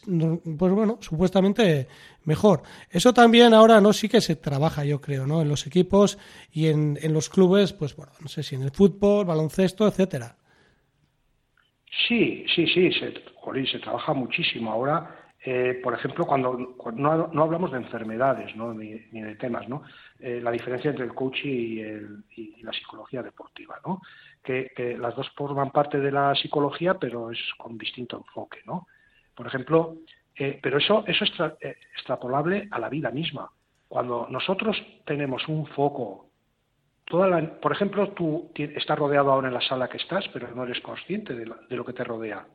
[0.06, 1.88] no, pues bueno, supuestamente
[2.24, 2.62] mejor.
[2.90, 5.42] Eso también ahora no sí que se trabaja, yo creo, ¿no?
[5.42, 6.18] En los equipos
[6.52, 10.38] y en, en los clubes, pues bueno, no sé si en el fútbol, baloncesto, etcétera.
[12.08, 15.14] Sí, sí, sí, se, jolín, se trabaja muchísimo ahora.
[15.46, 18.74] eh, por ejemplo, cuando, cuando no, no hablamos de enfermedades ¿no?
[18.74, 19.84] ni, ni de temas, ¿no?
[20.20, 24.02] Eh, la diferencia entre el coaching y, el- y la psicología deportiva, ¿no?
[24.48, 28.88] Que, las dos forman parte de la psicología, pero es con distinto enfoque, ¿no?
[29.36, 29.98] Por ejemplo,
[30.38, 33.50] eh, pero eso, eso es eh, extrapolable a la vida misma.
[33.90, 36.24] Cuando nosotros tenemos un foco
[37.10, 40.66] Toda la- por ejemplo, tú estás rodeado ahora en la sala que estás, pero no
[40.66, 42.46] eres consciente de, la- de lo que te rodea.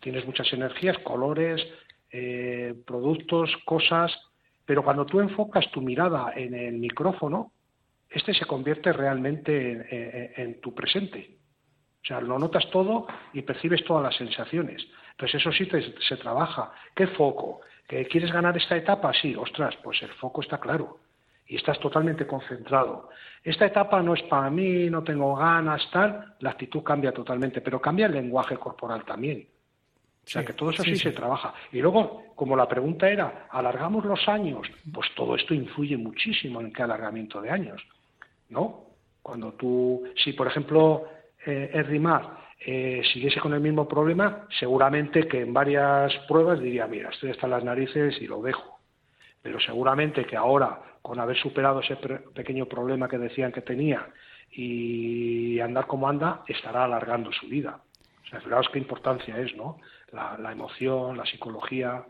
[0.00, 1.60] Tienes muchas energías, colores,
[2.10, 4.10] eh, productos, cosas,
[4.64, 7.52] pero cuando tú enfocas tu mirada en el micrófono,
[8.10, 11.36] este se convierte realmente en, en- en tu presente.
[12.02, 14.86] O sea, lo notas todo y percibes todas las sensaciones.
[15.10, 16.72] Entonces, eso sí te- se trabaja.
[16.94, 17.60] ¿Qué foco?
[17.86, 19.12] ¿Que ¿Quieres ganar esta etapa?
[19.12, 20.98] Sí, ostras, pues el foco está claro
[21.46, 23.08] y estás totalmente concentrado.
[23.42, 27.80] Esta etapa no es para mí, no tengo ganas, tal, la actitud cambia totalmente, pero
[27.80, 29.48] cambia el lenguaje corporal también.
[30.24, 31.02] O sea, Sí, que todo eso sí, sí, sí.
[31.04, 31.54] se trabaja.
[31.72, 34.68] Y luego, como la pregunta era, ¿alargamos los años?
[34.92, 37.82] Pues todo esto influye muchísimo en qué alargamiento de años,
[38.48, 38.86] ¿no?
[39.22, 41.04] Cuando tú, si por ejemplo
[41.44, 47.10] eh, Erdimar eh, siguiese con el mismo problema, seguramente que en varias pruebas diría, mira,
[47.10, 48.78] estoy hasta las narices y lo dejo
[49.42, 54.08] pero seguramente que ahora, con haber superado ese pequeño problema que decían que tenía
[54.50, 57.80] y andar como anda, estará alargando su vida.
[58.24, 59.78] O sea, fijaos qué importancia es, ¿no?
[60.12, 62.04] La emoción, la psicología,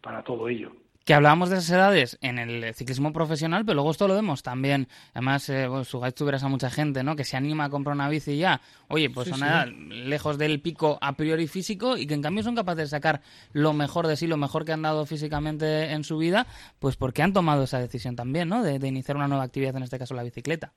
[0.00, 0.72] para todo ello.
[1.06, 4.88] Que hablábamos de esas edades en el ciclismo profesional, pero luego esto lo vemos también.
[5.14, 7.14] Además, eh, bueno, su tú verás a mucha gente, ¿no?
[7.14, 8.60] Que se anima a comprar una bici ya.
[8.88, 9.46] Oye, pues Sí, son sí.
[9.46, 13.20] edad lejos del pico a priori físico y que en cambio son capaces de sacar
[13.52, 16.48] lo mejor de sí, lo mejor que han dado físicamente en su vida,
[16.80, 18.64] pues porque han tomado esa decisión también, ¿no?
[18.64, 20.72] De, de iniciar una nueva actividad, en este caso la bicicleta.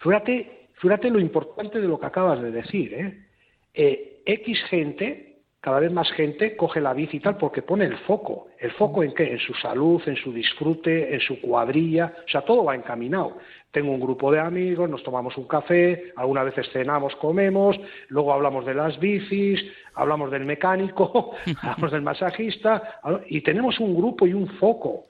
[0.00, 2.92] Fíjate, fíjate lo importante de lo que acabas de decir.
[2.92, 3.26] ¿eh?
[3.72, 5.31] Eh, X gente,
[5.62, 8.48] cada vez más gente, coge la bici y tal porque pone el foco.
[8.58, 9.30] ¿El foco en qué?
[9.32, 12.12] En su salud, en su disfrute, en su cuadrilla.
[12.26, 13.38] O sea, todo va encaminado.
[13.70, 18.66] Tengo un grupo de amigos, nos tomamos un café, algunas veces cenamos, comemos, luego hablamos
[18.66, 21.30] de las bicis, hablamos del mecánico,
[21.62, 25.06] hablamos del masajista, y tenemos un grupo y un foco.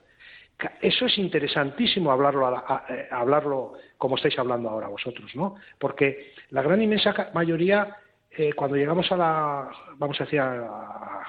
[0.81, 5.55] Eso es interesantísimo hablarlo, a a- eh, hablarlo como estáis hablando ahora vosotros, ¿no?
[5.79, 7.97] Porque la gran inmensa mayoría,
[8.37, 11.21] eh, cuando llegamos a la, vamos a decir, a,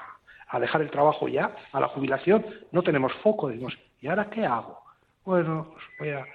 [0.49, 3.49] a dejar el trabajo ya, a la jubilación, no tenemos foco.
[3.49, 4.79] Decimos, ¿y ahora qué hago?
[5.23, 6.25] Bueno, pues voy a,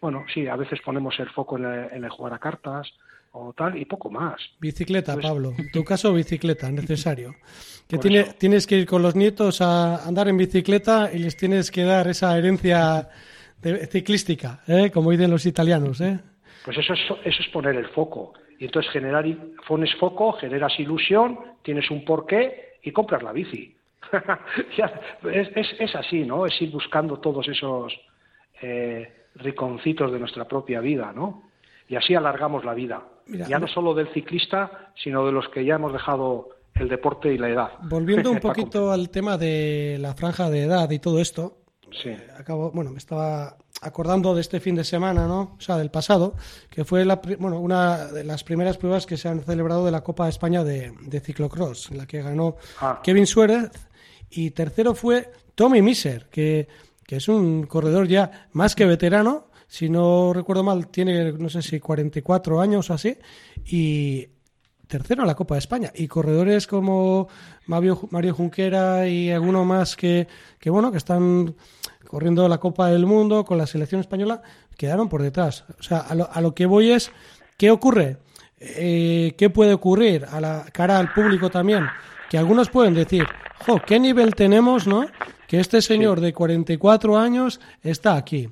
[0.00, 2.90] bueno, sí, a veces ponemos el foco en el, en el jugar a cartas
[3.32, 4.40] o tal y poco más.
[4.58, 5.52] Bicicleta, Pues- Pablo.
[5.58, 7.34] En tu caso, bicicleta, necesario.
[7.86, 11.70] Que tiene- tienes que ir con los nietos a andar en bicicleta y les tienes
[11.70, 13.08] que dar esa herencia
[13.60, 14.90] de- ciclística, ¿eh?
[14.90, 16.00] como dicen los italianos.
[16.00, 16.18] ¿eh?
[16.64, 18.32] Pues eso es, eso es poner el foco.
[18.58, 19.24] Y entonces generar,
[19.66, 23.74] pones foco, generas ilusión, tienes un porqué y compras la bici.
[25.32, 26.46] Es, es, es así, ¿no?
[26.46, 27.92] Es ir buscando todos esos
[28.62, 31.42] eh, riconcitos de nuestra propia vida, ¿no?
[31.88, 33.02] Y así alargamos la vida.
[33.26, 37.32] Mira, ya no solo del ciclista, sino de los que ya hemos dejado el deporte
[37.32, 37.70] y la edad.
[37.82, 41.56] Volviendo un poquito al tema de la franja de edad y todo esto,
[41.90, 42.14] Sí.
[42.38, 45.56] acabo, bueno, me estaba acordando de este fin de semana, ¿no?
[45.56, 46.34] O sea, del pasado,
[46.70, 50.02] que fue la, bueno, una de las primeras pruebas que se han celebrado de la
[50.02, 53.00] Copa de España de, de ciclocross, en la que ganó Ah.
[53.02, 53.70] Kevin Suárez
[54.30, 56.68] y tercero fue Tommy Miser, que,
[57.04, 61.62] que es un corredor ya más que veterano, si no recuerdo mal, tiene, no sé
[61.62, 63.18] si 44 años o así,
[63.66, 64.28] y
[64.88, 65.92] tercero en la Copa de España.
[65.94, 67.28] Y corredores como
[67.66, 70.26] Mario, Mario Junquera y alguno más que,
[70.58, 71.54] que, bueno, que están
[72.08, 74.42] corriendo la Copa del Mundo con la selección española,
[74.76, 75.64] quedaron por detrás.
[75.78, 77.12] O sea, a lo, a lo que voy es,
[77.56, 78.16] ¿qué ocurre?
[78.58, 81.86] Eh, ¿Qué puede ocurrir a la cara al público también?
[82.28, 83.24] Que algunos pueden decir,
[83.66, 85.06] jo, ¿qué nivel tenemos, no?
[85.46, 88.48] Que este señor de 44 años está aquí.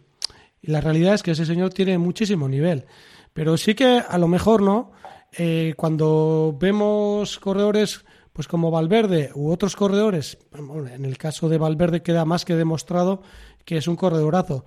[0.63, 2.87] Y la realidad es que ese señor tiene muchísimo nivel.
[3.33, 4.93] Pero sí que a lo mejor, ¿no?
[5.39, 8.05] Eh, cuando vemos corredores
[8.37, 12.55] pues como Valverde u otros corredores, bueno, en el caso de Valverde queda más que
[12.55, 13.23] demostrado
[13.65, 14.67] que es un corredorazo.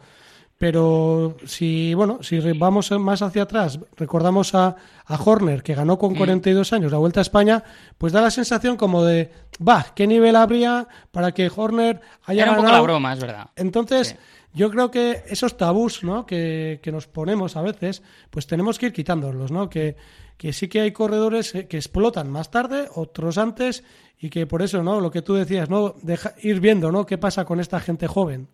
[0.58, 6.16] Pero si, bueno, si vamos más hacia atrás, recordamos a, a Horner, que ganó con
[6.16, 7.64] 42 años la Vuelta a España,
[7.98, 9.32] pues da la sensación como de,
[9.66, 13.52] va, ¿qué nivel habría para que Horner haya Era un poco la broma, es verdad.
[13.56, 14.18] Entonces,
[14.54, 16.26] yo creo que esos tabús ¿no?
[16.26, 19.70] que, que nos ponemos a veces, pues tenemos que ir quitándolos, ¿no?
[19.70, 19.96] Que,
[20.38, 23.84] que sí que hay corredores eh, que explotan más tarde, otros antes,
[24.20, 25.00] y que por eso, ¿no?
[25.02, 25.94] Lo que tú decías, ¿no?
[26.02, 27.06] Deja- ir viendo, ¿no?
[27.06, 28.48] ¿Qué pasa con esta gente joven?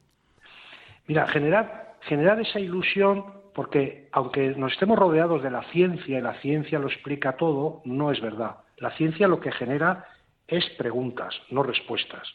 [1.07, 6.39] Mira, generar, generar esa ilusión, porque aunque nos estemos rodeados de la ciencia y la
[6.41, 8.57] ciencia lo explica todo, no es verdad.
[8.77, 10.05] La ciencia lo que genera
[10.47, 12.27] es preguntas, no respuestas.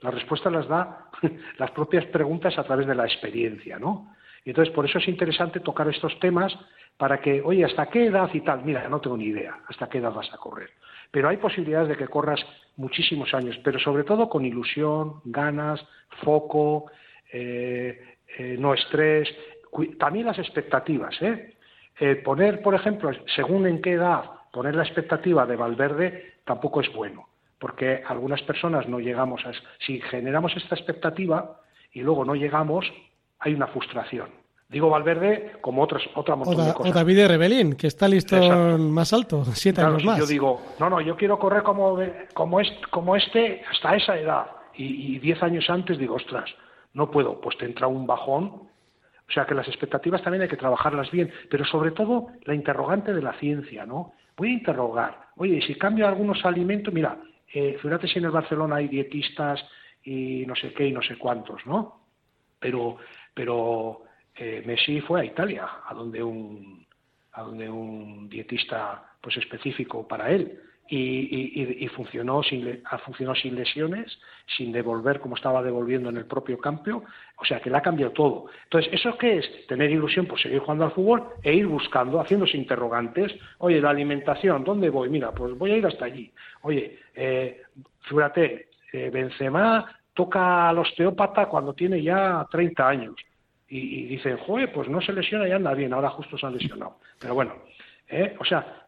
[0.00, 1.08] Las respuestas las da
[1.58, 4.14] las propias preguntas a través de la experiencia, ¿no?
[4.44, 6.56] Y entonces por eso es interesante tocar estos temas
[6.96, 8.64] para que, oye, ¿hasta qué edad y tal?
[8.64, 10.70] Mira, no tengo ni idea hasta qué edad vas a correr.
[11.10, 12.40] Pero hay posibilidades de que corras
[12.76, 15.84] muchísimos años, pero sobre todo con ilusión, ganas,
[16.22, 16.90] foco,
[17.32, 19.28] eh, eh, no estrés,
[19.98, 21.20] también las expectativas.
[21.22, 21.54] ¿eh?
[21.98, 26.92] Eh, poner, por ejemplo, según en qué edad poner la expectativa de Valverde tampoco es
[26.92, 29.52] bueno, porque algunas personas no llegamos a...
[29.86, 31.60] Si generamos esta expectativa
[31.92, 32.84] y luego no llegamos,
[33.38, 34.28] hay una frustración.
[34.68, 36.94] Digo Valverde como otras, otra O, montón Da- de o cosas.
[36.94, 38.78] David Rebelín, que está listo Exacto.
[38.78, 40.18] más alto, siete Claro, años si más.
[40.18, 41.98] yo digo, no, no, yo quiero correr como,
[42.34, 44.46] como, este, como este hasta esa edad.
[44.74, 46.50] Y, y diez años antes digo, ostras,
[46.92, 48.44] no puedo, pues te entra un bajón.
[49.28, 53.12] O sea que las expectativas también hay que trabajarlas bien, pero sobre todo la interrogante
[53.14, 54.12] de la ciencia, ¿no?
[54.36, 57.16] Voy a interrogar, oye, si cambio algunos alimentos, mira,
[57.52, 59.64] eh, fíjate si en el Barcelona hay dietistas
[60.02, 62.06] y no sé qué y no sé cuántos, ¿no?
[62.58, 62.96] Pero,
[63.34, 64.02] pero
[64.34, 66.86] eh, Messi fue a Italia, a donde un,
[67.32, 73.54] a donde un dietista pues específico para él y, y- funcionó sin ha funcionado sin
[73.54, 74.18] lesiones,
[74.56, 77.02] sin devolver como estaba devolviendo en el propio campo,
[77.36, 78.46] o sea que le ha cambiado todo.
[78.64, 79.66] Entonces, ¿eso qué es?
[79.66, 83.34] Tener ilusión por seguir jugando al fútbol e ir buscando, haciéndose interrogantes.
[83.58, 85.08] Oye, la alimentación, ¿dónde voy?
[85.08, 86.30] Mira, pues voy a ir hasta allí.
[86.62, 87.62] Oye, eh,
[88.02, 93.14] fíjate, eh, Benzema toca al osteópata cuando tiene ya 30 años.
[93.68, 96.50] Y, y dicen, joder, pues no se lesiona y anda bien, ahora justo se ha
[96.50, 96.98] lesionado.
[97.18, 97.54] Pero bueno,
[98.08, 98.36] ¿eh?
[98.38, 98.86] o sea,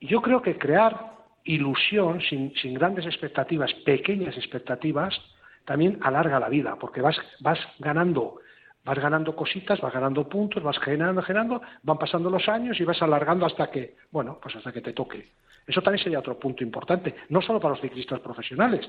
[0.00, 1.11] yo creo que crear
[1.44, 5.18] ilusión sin, sin grandes expectativas, pequeñas expectativas,
[5.64, 8.38] también alarga la vida, porque vas, vas ganando
[8.84, 13.00] vas ganando cositas, vas ganando puntos, vas generando, generando, van pasando los años y vas
[13.02, 15.30] alargando hasta que, bueno, pues hasta que te toque.
[15.66, 18.88] Eso también sería otro punto importante, no solo para los ciclistas profesionales,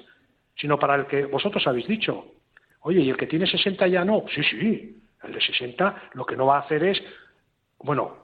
[0.56, 2.26] sino para el que vosotros habéis dicho.
[2.82, 4.24] Oye, ¿y el que tiene 60 ya no?
[4.34, 7.02] Sí, sí, el de 60 lo que no va a hacer es,
[7.78, 8.18] bueno,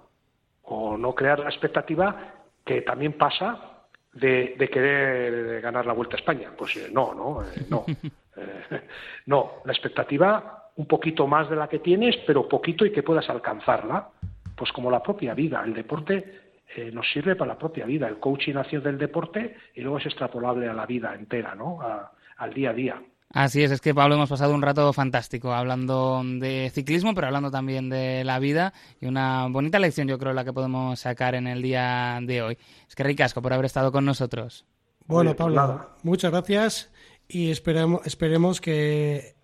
[0.63, 2.34] o no crear la expectativa
[2.65, 3.68] que también pasa
[4.13, 6.50] de, de querer ganar la Vuelta a España.
[6.58, 7.86] Pues eh, no, no, eh, no.
[8.38, 8.82] Eh,
[9.26, 13.30] no, la expectativa un poquito más de la que tienes, pero poquito y que puedas
[13.30, 14.10] alcanzarla.
[14.56, 16.39] Pues como la propia vida, el deporte
[16.76, 18.08] eh, nos sirve para la propia vida.
[18.08, 21.82] El coaching nació del deporte y luego es extrapolable a la vida entera, ¿no?
[21.82, 23.02] A- al día a día.
[23.32, 27.52] Así es, es que Pablo hemos pasado un rato fantástico hablando de ciclismo, pero hablando
[27.52, 31.46] también de la vida y una bonita lección yo creo la que podemos sacar en
[31.46, 32.58] el día de hoy.
[32.88, 34.65] Es que ricasco por haber estado con nosotros.
[35.06, 35.89] Bueno, Pablo, nada.
[36.02, 36.92] muchas gracias
[37.28, 39.36] y esperemos, esperemos que,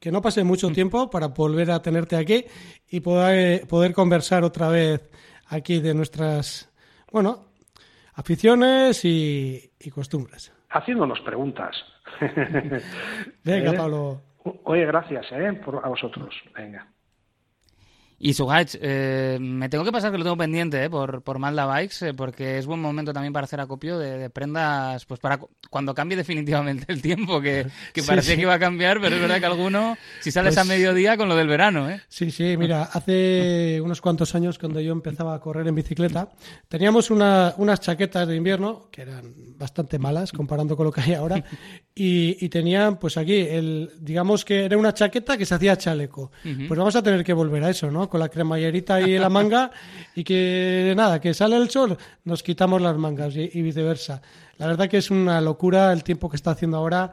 [0.00, 2.44] que no pase mucho tiempo para volver a tenerte aquí
[2.88, 5.08] y poder, poder conversar otra vez
[5.46, 6.68] aquí de nuestras,
[7.12, 7.46] bueno,
[8.14, 10.52] aficiones y, y costumbres.
[10.70, 11.76] Haciéndonos preguntas.
[13.44, 13.76] Venga, ¿Eh?
[13.76, 14.22] Pablo.
[14.64, 15.52] Oye, gracias ¿eh?
[15.64, 16.34] por, a vosotros.
[16.54, 16.86] Venga.
[18.22, 21.64] Y Sugach, eh, me tengo que pasar que lo tengo pendiente eh, por, por Malda
[21.64, 25.38] Bikes, eh, porque es buen momento también para hacer acopio de, de prendas, pues para
[25.38, 27.66] cu- cuando cambie definitivamente el tiempo, que,
[28.06, 28.36] parecía sí.
[28.36, 31.30] que iba a cambiar, pero es verdad que alguno, si sales Pues- a mediodía con
[31.30, 32.02] lo del verano, ¿eh?
[32.08, 36.28] Sí, sí, mira, hace unos cuantos años cuando yo empezaba a correr en bicicleta,
[36.68, 41.14] teníamos una- unas chaquetas de invierno que eran bastante malas comparando con lo que hay
[41.14, 41.42] ahora
[41.94, 46.30] y, y tenían pues aquí, el, digamos que era una chaqueta que se hacía chaleco.
[46.68, 48.09] Pues vamos a tener que volver a eso, ¿no?
[48.10, 49.70] Con la cremallerita y la manga
[50.14, 54.20] y que nada, que sale el sol, nos quitamos las mangas y, y viceversa.
[54.58, 57.12] La verdad que es una locura el tiempo que está haciendo ahora.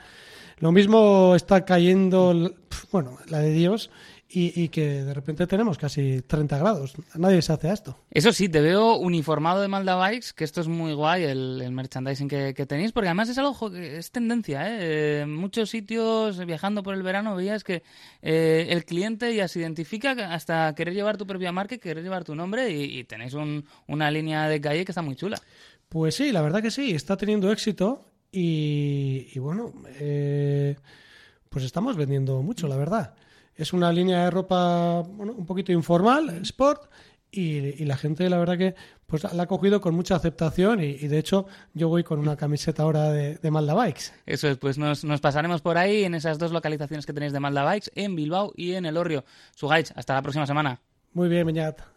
[0.60, 2.34] Lo mismo está cayendo,
[2.92, 3.92] bueno, la de Dios,
[4.30, 6.94] y, y que de repente tenemos casi 30 grados.
[7.16, 7.98] Nadie se hace a esto.
[8.12, 11.72] Eso sí, te veo uniformado de Malda Bikes, que esto es muy guay, el, el
[11.72, 15.22] merchandising que, que tenéis, porque además es algo que es tendencia, ¿eh?
[15.22, 17.84] En muchos sitios, viajando por el verano, veías que
[18.22, 22.24] eh, el cliente ya se identifica hasta querer llevar tu propia marca y querer llevar
[22.26, 25.40] tu nombre y, y tenéis un- una línea de calle que está muy chula.
[25.88, 30.76] Pues sí, la verdad que sí, está teniendo éxito y, y bueno, eh,
[31.50, 33.16] pues estamos vendiendo mucho, la verdad.
[33.58, 36.90] Es una línea de ropa bueno, un poquito informal, sport,
[37.30, 40.86] y, y la gente, la verdad que pues la ha cogido con mucha aceptación y,
[40.88, 44.14] y de hecho yo voy con una camiseta ahora de, de Malda Bikes.
[44.26, 47.40] Eso es, pues nos, nos pasaremos por ahí en esas dos localizaciones que tenéis de
[47.40, 49.26] Malda Bikes, en Bilbao y en El Orrio.
[49.56, 50.80] Sugaich, hasta la próxima semana.
[51.14, 51.97] Muy bien, Beñat.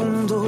[0.00, 0.39] Profundo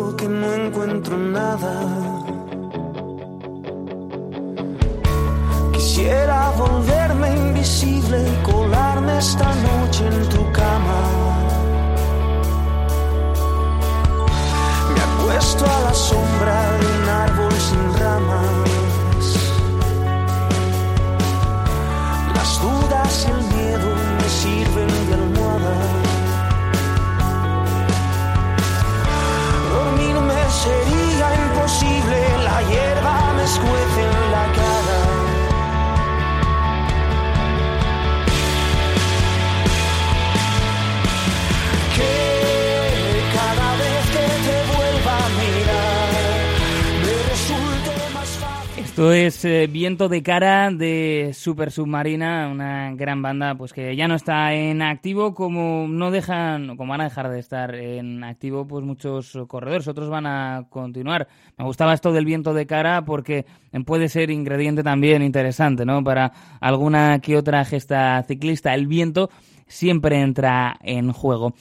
[48.92, 54.06] Esto es eh, Viento de Cara de Super Submarina, una gran banda pues que ya
[54.06, 58.68] no está en activo, como no dejan, como van a dejar de estar en activo,
[58.68, 61.26] pues muchos corredores, otros van a continuar.
[61.56, 63.46] Me gustaba esto del Viento de Cara porque
[63.86, 66.04] puede ser ingrediente también interesante, ¿no?
[66.04, 66.30] Para
[66.60, 69.30] alguna que otra gesta ciclista, el viento
[69.68, 71.54] siempre entra en juego.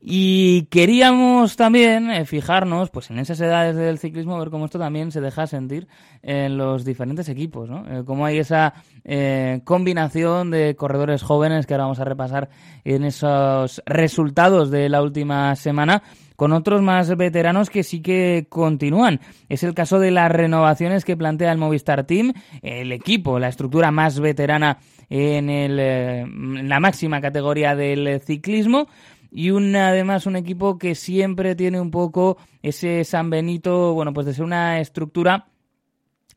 [0.00, 5.10] Y queríamos también eh, fijarnos pues en esas edades del ciclismo, ver cómo esto también
[5.10, 5.88] se deja sentir
[6.22, 7.84] en los diferentes equipos, ¿no?
[7.88, 8.74] Eh, cómo hay esa
[9.04, 12.48] eh, combinación de corredores jóvenes que ahora vamos a repasar
[12.84, 16.02] en esos resultados de la última semana
[16.36, 19.20] con otros más veteranos que sí que continúan.
[19.48, 22.32] Es el caso de las renovaciones que plantea el Movistar Team,
[22.62, 24.78] el equipo, la estructura más veterana
[25.10, 28.86] en, el, en la máxima categoría del ciclismo
[29.30, 34.26] y un, además un equipo que siempre tiene un poco ese San Benito, bueno, pues
[34.26, 35.48] de ser una estructura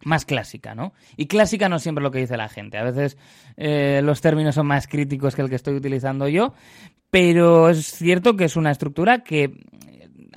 [0.04, 0.94] más clásica, ¿no?
[1.16, 2.78] Y clásica no siempre lo que dice la gente.
[2.78, 3.18] A veces
[3.58, 6.54] eh, los términos son más críticos que el que estoy utilizando yo,
[7.10, 9.54] pero es cierto que es una estructura que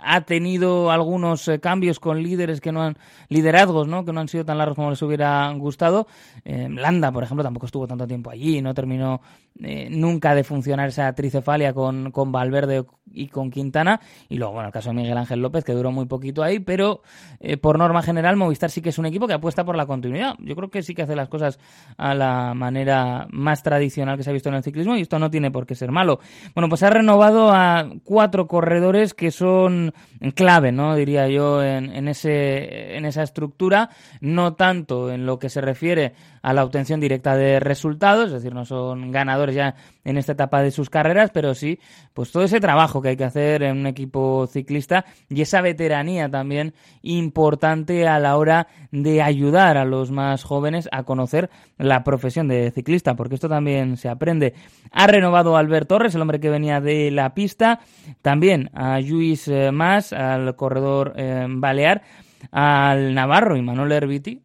[0.04, 2.96] ha tenido algunos eh, cambios con líderes que no han
[3.28, 6.06] liderazgos no que no han sido tan largos como les hubiera gustado.
[6.44, 9.20] Eh, Landa por ejemplo tampoco estuvo tanto tiempo allí no terminó
[9.62, 14.00] eh, nunca de funcionar esa tricefalia con, con Valverde y con Quintana.
[14.28, 17.02] Y luego bueno el caso de Miguel Ángel López que duró muy poquito ahí pero
[17.40, 20.34] eh, por norma general Movistar sí que es un equipo que apuesta por la continuidad.
[20.40, 21.58] Yo creo que sí que hace las cosas
[21.96, 25.30] a la manera más tradicional que se ha visto en el ciclismo y esto no
[25.30, 26.18] tiene por qué ser malo.
[26.54, 29.93] Bueno pues ha renovado a cuatro corredores que son
[30.34, 30.94] clave, ¿no?
[30.94, 33.90] Diría yo, en, en, ese, en esa estructura,
[34.20, 38.54] no tanto en lo que se refiere a la obtención directa de resultados, es decir,
[38.54, 39.74] no son ganadores ya
[40.04, 41.78] en esta etapa de sus carreras, pero sí,
[42.12, 46.28] pues todo ese trabajo que hay que hacer en un equipo ciclista y esa veteranía
[46.28, 52.48] también importante a la hora de ayudar a los más jóvenes a conocer la profesión
[52.48, 54.54] de ciclista, porque esto también se aprende.
[54.92, 57.80] Ha renovado Albert Torres, el hombre que venía de la pista,
[58.22, 62.02] también a Luis eh, Mas, al corredor eh, balear,
[62.50, 64.43] al Navarro y Manuel Herbiti,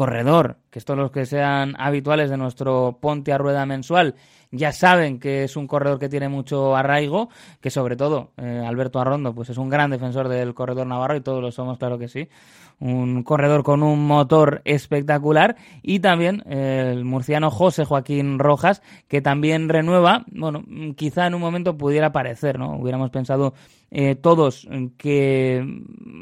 [0.00, 4.14] corredor, que estos los que sean habituales de nuestro Ponte a Rueda mensual
[4.50, 7.28] ya saben que es un corredor que tiene mucho arraigo,
[7.60, 11.20] que sobre todo eh, Alberto Arrondo pues es un gran defensor del corredor navarro y
[11.20, 12.30] todos lo somos, claro que sí.
[12.78, 19.20] Un corredor con un motor espectacular y también eh, el murciano José Joaquín Rojas, que
[19.20, 20.64] también renueva, bueno,
[20.96, 22.78] quizá en un momento pudiera parecer, ¿no?
[22.78, 23.52] Hubiéramos pensado
[23.90, 25.62] eh, todos que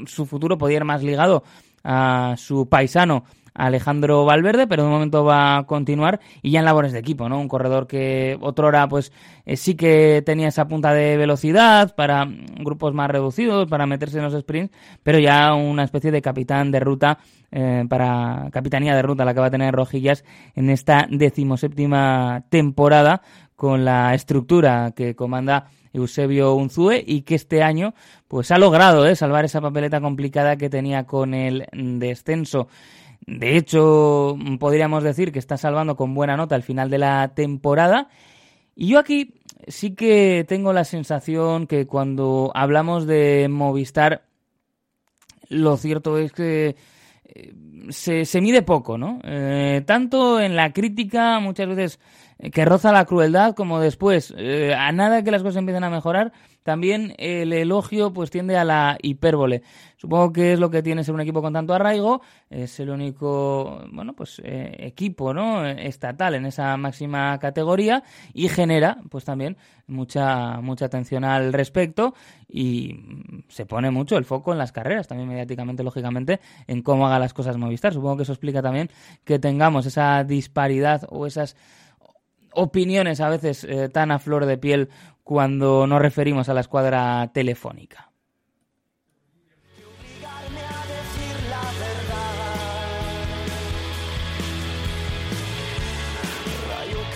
[0.06, 1.44] su futuro podía ir más ligado
[1.84, 3.22] a su paisano
[3.58, 7.38] Alejandro Valverde, pero de momento va a continuar y ya en labores de equipo, ¿no?
[7.40, 9.12] Un corredor que otrora pues
[9.44, 12.26] eh, sí que tenía esa punta de velocidad para
[12.60, 16.80] grupos más reducidos, para meterse en los sprints, pero ya una especie de capitán de
[16.80, 17.18] ruta
[17.50, 23.22] eh, para capitanía de ruta la que va a tener Rojillas en esta decimoséptima temporada
[23.56, 27.94] con la estructura que comanda Eusebio Unzue y que este año
[28.28, 29.16] pues ha logrado ¿eh?
[29.16, 32.68] salvar esa papeleta complicada que tenía con el descenso.
[33.28, 38.08] De hecho, podríamos decir que está salvando con buena nota el final de la temporada.
[38.74, 39.34] Y yo aquí
[39.66, 44.22] sí que tengo la sensación que cuando hablamos de Movistar,
[45.50, 46.76] lo cierto es que
[47.26, 47.54] eh,
[47.90, 49.20] se, mide poco, ¿no?
[49.24, 52.00] Eh, tanto en la crítica, muchas veces
[52.38, 54.32] eh, que roza la crueldad, como después,
[54.74, 56.32] a nada que las cosas empiecen a mejorar,
[56.68, 59.62] también el elogio pues tiende a la hipérbole.
[59.96, 63.86] Supongo que es lo que tiene ser un equipo con tanto arraigo, es el único,
[63.90, 65.64] bueno, pues eh, equipo, ¿no?
[65.64, 68.02] estatal en esa máxima categoría
[68.34, 69.56] y genera pues también
[69.86, 72.12] mucha mucha atención al respecto
[72.50, 73.00] y
[73.48, 77.32] se pone mucho el foco en las carreras, también mediáticamente lógicamente en cómo haga las
[77.32, 77.94] cosas Movistar.
[77.94, 78.90] Supongo que eso explica también
[79.24, 81.56] que tengamos esa disparidad o esas
[82.52, 84.88] opiniones a veces eh, tan a flor de piel
[85.28, 88.10] cuando nos referimos a la escuadra telefónica.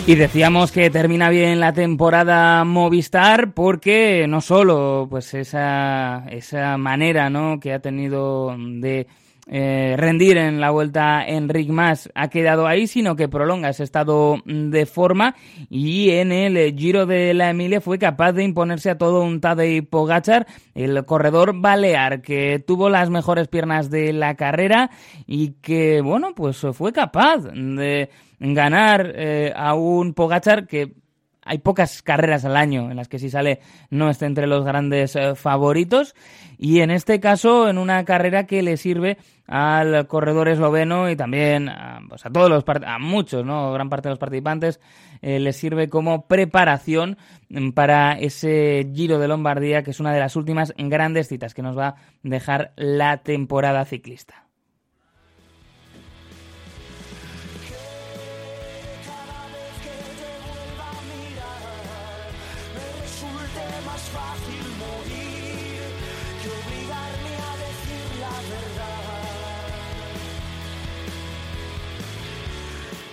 [0.06, 7.30] Y decíamos que termina bien la temporada Movistar porque no solo pues esa, esa manera
[7.30, 7.60] ¿no?
[7.60, 9.06] que ha tenido de
[9.48, 12.10] eh, rendir en la vuelta Enric Mas.
[12.14, 15.34] Ha quedado ahí, sino que prolonga ese estado de forma
[15.68, 19.88] y en el Giro de la Emilia fue capaz de imponerse a todo un Tadej
[19.88, 24.90] Pogachar, el corredor balear que tuvo las mejores piernas de la carrera
[25.26, 31.01] y que, bueno, pues fue capaz de ganar eh, a un Pogachar que
[31.44, 35.16] hay pocas carreras al año en las que si sale no esté entre los grandes
[35.16, 36.14] eh, favoritos
[36.58, 41.68] y en este caso en una carrera que le sirve al corredor esloveno y también
[41.68, 43.72] a, pues todos los a muchos, ¿no?
[43.72, 44.80] Gran parte de los participantes
[45.20, 47.18] eh, le sirve como preparación
[47.48, 51.62] mm, para ese Giro de Lombardía que es una de las últimas grandes citas que
[51.62, 54.46] nos va a dejar la temporada ciclista.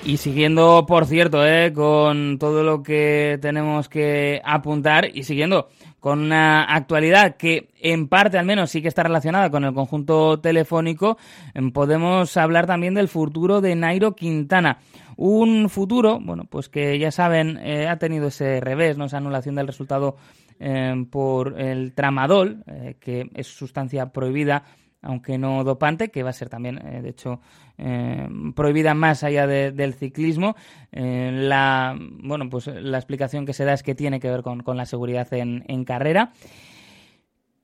[0.06, 5.68] Y siguiendo, por cierto, eh, con todo lo que tenemos que apuntar y siguiendo
[6.00, 10.40] con una actualidad que en parte al menos sí que está relacionada con el conjunto
[10.40, 11.18] telefónico,
[11.54, 14.80] em, podemos hablar también del futuro de Nairo Quintana.
[15.18, 19.06] Un futuro, bueno, pues que ya saben, eh, ha tenido ese revés, ¿no?
[19.06, 20.16] esa anulación del resultado
[20.62, 24.64] em, por el tramadol, eh, que es sustancia prohibida
[25.02, 27.40] aunque no dopante, que va a ser también, eh, de hecho,
[27.78, 30.56] eh, prohibida más allá del ciclismo.
[30.92, 34.62] Eh, la, bueno, pues la explicación que se da es que tiene que ver con,
[34.62, 36.32] con la seguridad en, en carrera.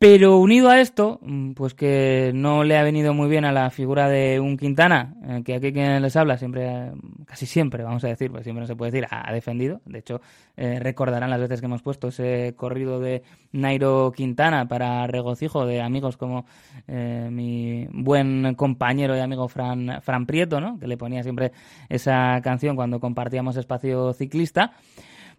[0.08, 3.72] Pero unido a esto, mm, pues que no le ha venido muy bien a la
[3.72, 6.92] figura de un Quintana, eh, que aquí quien les habla siempre,
[7.26, 9.82] casi siempre, vamos a decir, pues siempre no se puede decir, ha defendido.
[9.84, 10.22] De hecho,
[10.58, 15.82] eh, recordarán las veces que hemos puesto ese corrido de Nairo Quintana para regocijo de
[15.82, 16.46] amigos como
[16.88, 20.78] eh, mi buen compañero y amigo Fran, Fran Prieto, ¿no?
[20.78, 21.52] que le ponía siempre
[21.90, 24.74] esa canción cuando compartíamos espacio ciclista.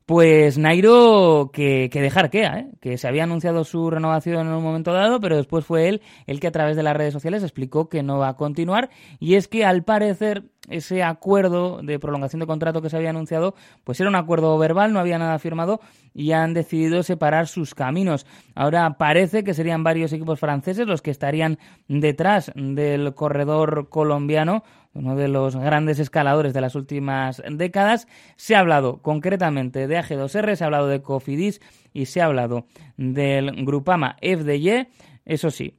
[0.06, 2.70] Pues Nairo que, dejar queda, ¿eh?
[2.80, 6.38] que se había anunciado su renovación en un momento dado, pero después fue él el
[6.38, 8.88] que a través de las redes sociales explicó que no va a continuar
[9.18, 13.56] y es que al parecer ese acuerdo de prolongación de contrato que se había anunciado,
[13.82, 15.80] pues era un acuerdo verbal, no había nada firmado
[16.14, 18.26] y han decidido separar sus caminos.
[18.54, 24.62] Ahora parece que serían varios equipos franceses los que estarían detrás del corredor colombiano
[24.96, 28.08] uno de los grandes escaladores de las últimas décadas.
[28.36, 31.60] Se ha hablado concretamente de AG2R, se ha hablado de Cofidis
[31.92, 32.66] y se ha hablado
[32.96, 34.88] del Grupama FDY.
[35.24, 35.74] Eso sí,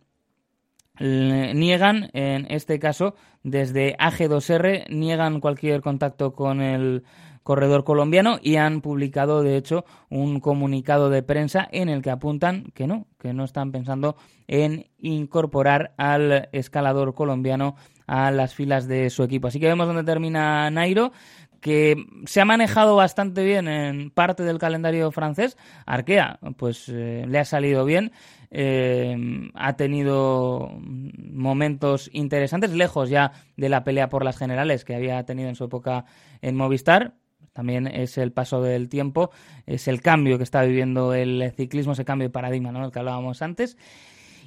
[0.99, 7.03] niegan, en este caso, desde AG2R, niegan cualquier contacto con el
[7.47, 12.65] corredor colombiano y han publicado, de hecho, un comunicado de prensa en el que apuntan
[12.73, 14.17] que no, que no están pensando
[14.49, 19.47] en incorporar al escalador colombiano a las filas de su equipo.
[19.47, 21.13] Así que vemos dónde termina Nairo,
[21.61, 21.95] que
[22.25, 25.55] se ha manejado bastante bien en parte del calendario francés.
[25.85, 28.11] Arkea, pues eh, le ha salido bien.
[28.51, 29.15] Eh,
[29.53, 35.47] ha tenido momentos interesantes, lejos ya de la pelea por las generales que había tenido
[35.47, 36.03] en su época
[36.41, 37.13] en Movistar.
[37.58, 39.32] También es el paso del tiempo,
[39.66, 42.86] es el cambio que está viviendo el ciclismo, ese cambio de paradigma, ¿no?
[42.86, 43.78] El que hablábamos antes.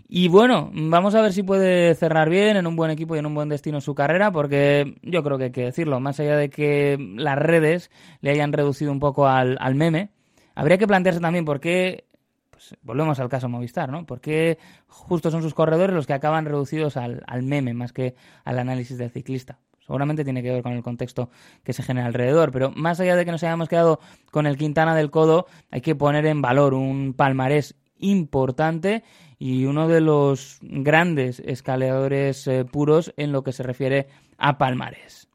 [0.08, 3.26] Y bueno, vamos a ver si puede cerrar bien en un buen equipo y en
[3.26, 6.50] un buen destino su carrera, porque yo creo que hay que decirlo, más allá de
[6.50, 7.90] que las redes
[8.20, 10.10] le hayan reducido un poco al, meme,
[10.54, 12.04] habría que plantearse también por qué,
[12.50, 14.06] pues volvemos al caso Movistar, ¿no?
[14.06, 18.14] ¿Por qué justo son sus corredores los que acaban reducidos al, al meme más que
[18.44, 19.58] al análisis del ciclista?
[19.90, 21.30] Seguramente tiene que ver con el contexto
[21.64, 23.98] que se genera alrededor, pero más allá de que nos hayamos quedado
[24.30, 29.02] con el Quintana del Codo, hay que poner en valor un palmarés importante
[29.40, 34.06] y uno de los grandes escaladores eh, puros en lo que se refiere
[34.38, 35.29] a palmares.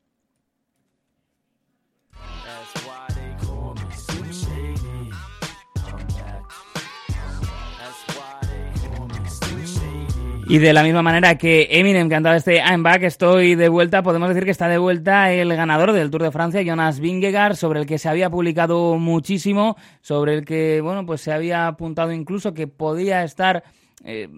[10.48, 14.30] Y de la misma manera que Eminem cantaba este I'm Back, estoy de vuelta, podemos
[14.30, 17.88] decir que está de vuelta el ganador del Tour de Francia, Jonas Vingegaard, sobre el
[17.88, 22.68] que se había publicado muchísimo, sobre el que, bueno, pues se había apuntado incluso que
[22.68, 23.64] podía estar
[24.04, 24.30] eh,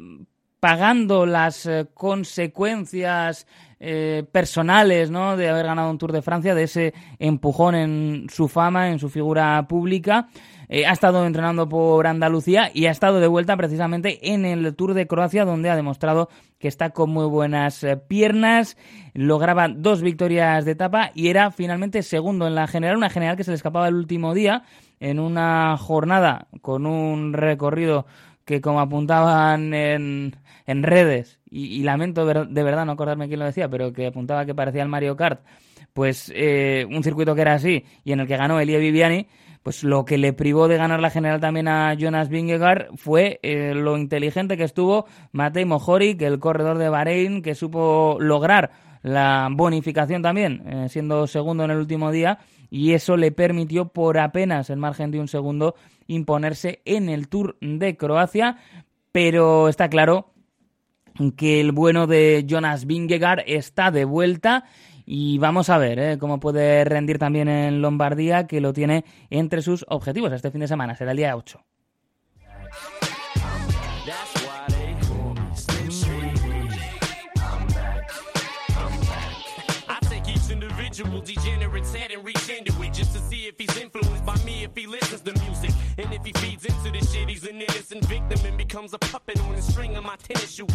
[0.61, 3.45] pagando las eh, consecuencias
[3.79, 5.35] eh, personales, ¿no?
[5.35, 9.09] De haber ganado un Tour de Francia, de ese empujón en su fama, en su
[9.09, 10.29] figura pública.
[10.69, 14.93] Eh, ha estado entrenando por Andalucía y ha estado de vuelta precisamente en el Tour
[14.93, 18.77] de Croacia, donde ha demostrado que está con muy buenas eh, piernas,
[19.13, 23.45] lograba dos victorias de etapa y era finalmente segundo en la general, una general que
[23.45, 24.63] se le escapaba el último día
[24.99, 28.05] en una jornada con un recorrido
[28.43, 33.69] que como apuntaban en, en redes, y, lamento de verdad no acordarme quién lo decía,
[33.69, 35.41] pero que apuntaba que parecía el Mario Kart,
[35.93, 39.27] pues eh, un circuito que era así y en el que ganó Elia Viviani,
[39.67, 43.73] pues lo que le privó de ganar la general también a Jonas Vingegaard fue eh,
[43.75, 48.71] lo inteligente que estuvo Matej Mohoric, el corredor de Bahrein, que supo lograr
[49.03, 52.39] la bonificación también, eh, siendo segundo en el último día,
[52.69, 55.75] y eso le permitió por apenas el margen de un segundo
[56.07, 58.55] imponerse en el Tour de Croacia,
[59.11, 60.31] pero está claro
[61.35, 64.63] que el bueno de Jonas Vingegaard está de vuelta
[65.09, 66.17] y vamos a ver ¿eh?
[66.19, 70.67] cómo puede rendir también en Lombardía, que lo tiene entre sus objetivos este fin de
[70.67, 71.59] semana, será el día 8.
[74.05, 76.69] That's why they call me Slim Shady.
[77.37, 78.11] I'm back.
[78.69, 79.89] I'm back.
[79.89, 83.75] I take each individual degenerate's head and reach into it just to see if he's
[83.77, 85.71] influenced by me, if he listens to music.
[85.97, 89.39] And if he feeds into this shit, he's an innocent victim and becomes a puppet
[89.41, 90.67] on the string of my tennis shoe.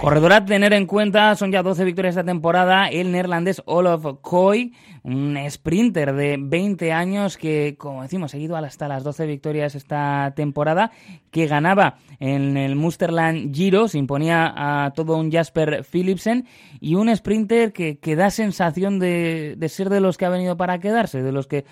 [0.00, 4.72] Corredor a tener en cuenta, son ya 12 victorias esta temporada, el neerlandés Olof Koy,
[5.04, 10.32] un sprinter de 20 años que, como decimos, ha ido hasta las 12 victorias esta
[10.34, 10.90] temporada,
[11.30, 16.46] que ganaba en el Musterland Giro, se imponía a todo un Jasper Philipsen,
[16.80, 20.78] y un sprinter que, da sensación de, de ser de los que ha venido para
[20.78, 21.64] quedarse, de los que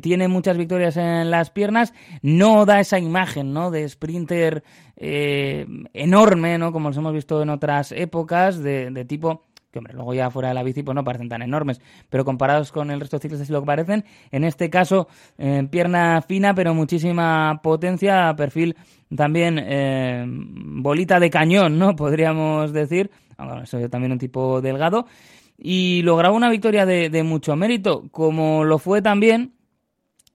[0.00, 3.70] tiene muchas victorias en las piernas, no da esa imagen ¿no?
[3.70, 4.64] de sprinter
[4.96, 6.72] eh, enorme, ¿no?
[6.72, 10.54] como los hemos visto en otras épocas, de, tipo que hombre, luego ya fuera de
[10.54, 13.52] la bici pues no parecen tan enormes, pero comparados con el resto de ciclistas sí
[13.52, 15.06] lo que parecen, en este caso
[15.38, 18.74] eh, pierna fina pero muchísima potencia, perfil
[19.14, 21.94] también eh, bolita de cañón, ¿no?
[21.96, 25.06] Podríamos decir, bueno, soy también un tipo delgado,
[25.58, 29.55] y lograba una victoria de, de mucho mérito, como lo fue también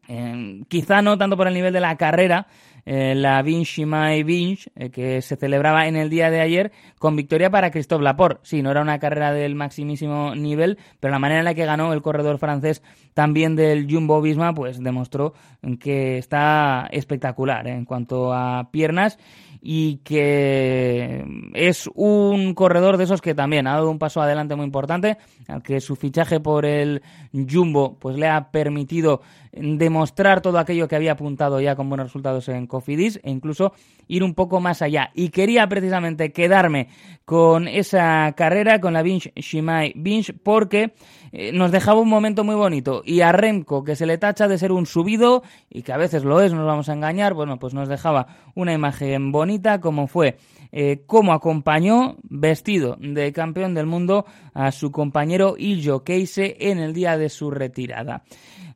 [0.08, 2.48] eh, quizá no tanto por el nivel de la carrera,
[2.86, 7.16] eh, la Vinci Mai Vinci, eh, que se celebraba en el día de ayer con
[7.16, 8.40] victoria para Christophe Laporte.
[8.44, 11.94] Sí, no era una carrera del maximísimo nivel, pero la manera en la que ganó
[11.94, 12.82] el corredor francés
[13.14, 15.34] también del Jumbo Visma, pues demostró
[15.80, 19.20] que está espectacular eh, en cuanto a piernas
[19.62, 21.24] y que
[21.54, 25.62] es un corredor de esos que también ha dado un paso adelante muy importante, al
[25.62, 29.22] que su fichaje por el Jumbo pues le ha permitido
[29.54, 33.74] demostrar todo aquello que había apuntado ya con buenos resultados en Cofidis e incluso
[34.08, 35.12] ir un poco más allá.
[35.14, 36.88] Y quería precisamente quedarme
[37.26, 40.94] con esa carrera, con la Binge Shimai Binge, porque
[41.32, 43.02] eh, nos dejaba un momento muy bonito.
[43.06, 46.24] Y a Remco, que se le tacha de ser un subido, y que a veces
[46.24, 50.08] lo es, no nos vamos a engañar, bueno, pues nos dejaba una imagen bonita, como
[50.08, 50.38] fue
[50.72, 56.94] eh, cómo acompañó vestido de campeón del mundo a su compañero Iljo Keise en el
[56.94, 58.24] día de su retirada.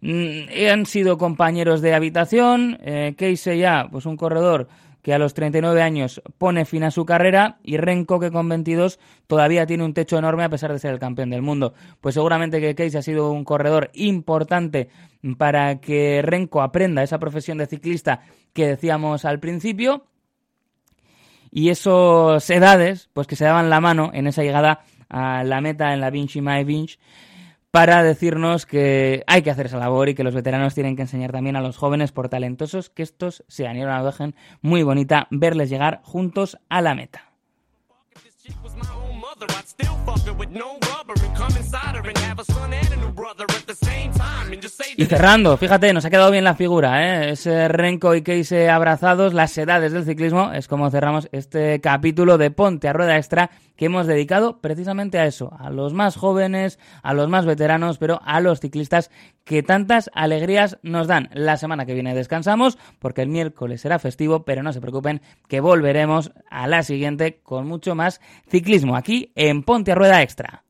[0.05, 3.15] Mm, han sido compañeros de habitación, eh,
[3.57, 4.67] ya, pues un corredor
[5.01, 7.57] que a los 39 años pone fin a su carrera.
[7.63, 10.99] Y Renko que con 22 todavía tiene un techo enorme a pesar de ser el
[10.99, 11.73] campeón del mundo.
[12.01, 14.89] Pues seguramente que Keise ha sido un corredor importante
[15.39, 18.21] para que Renko aprenda esa profesión de ciclista
[18.53, 20.05] que decíamos al principio.
[21.49, 25.93] Y esos edades, pues que se daban la mano en esa llegada a la meta
[25.93, 26.97] en la Vinci Mai Vinci
[27.76, 31.34] para decirnos que hay que hacer esa labor y que los veteranos tienen que enseñar
[31.34, 33.76] también a los jóvenes por talentosos que estos sean.
[33.76, 37.34] Y una imagen muy bonita verles llegar juntos a la meta.
[44.95, 47.32] Y cerrando, fíjate, nos ha quedado bien la figura, ¿eh?
[47.32, 52.51] Ese Renko y Keise abrazados, las edades del ciclismo, es como cerramos este capítulo de
[52.51, 57.13] Ponte a Rueda Extra que hemos dedicado precisamente a eso, a los más jóvenes, a
[57.13, 59.11] los más veteranos, pero a los ciclistas
[59.43, 61.30] que tantas alegrías nos dan.
[61.34, 65.61] La semana que viene descansamos porque el miércoles será festivo, pero no se preocupen que
[65.61, 70.64] volveremos a la siguiente con mucho más ciclismo aquí en Ponte a Rueda Extra.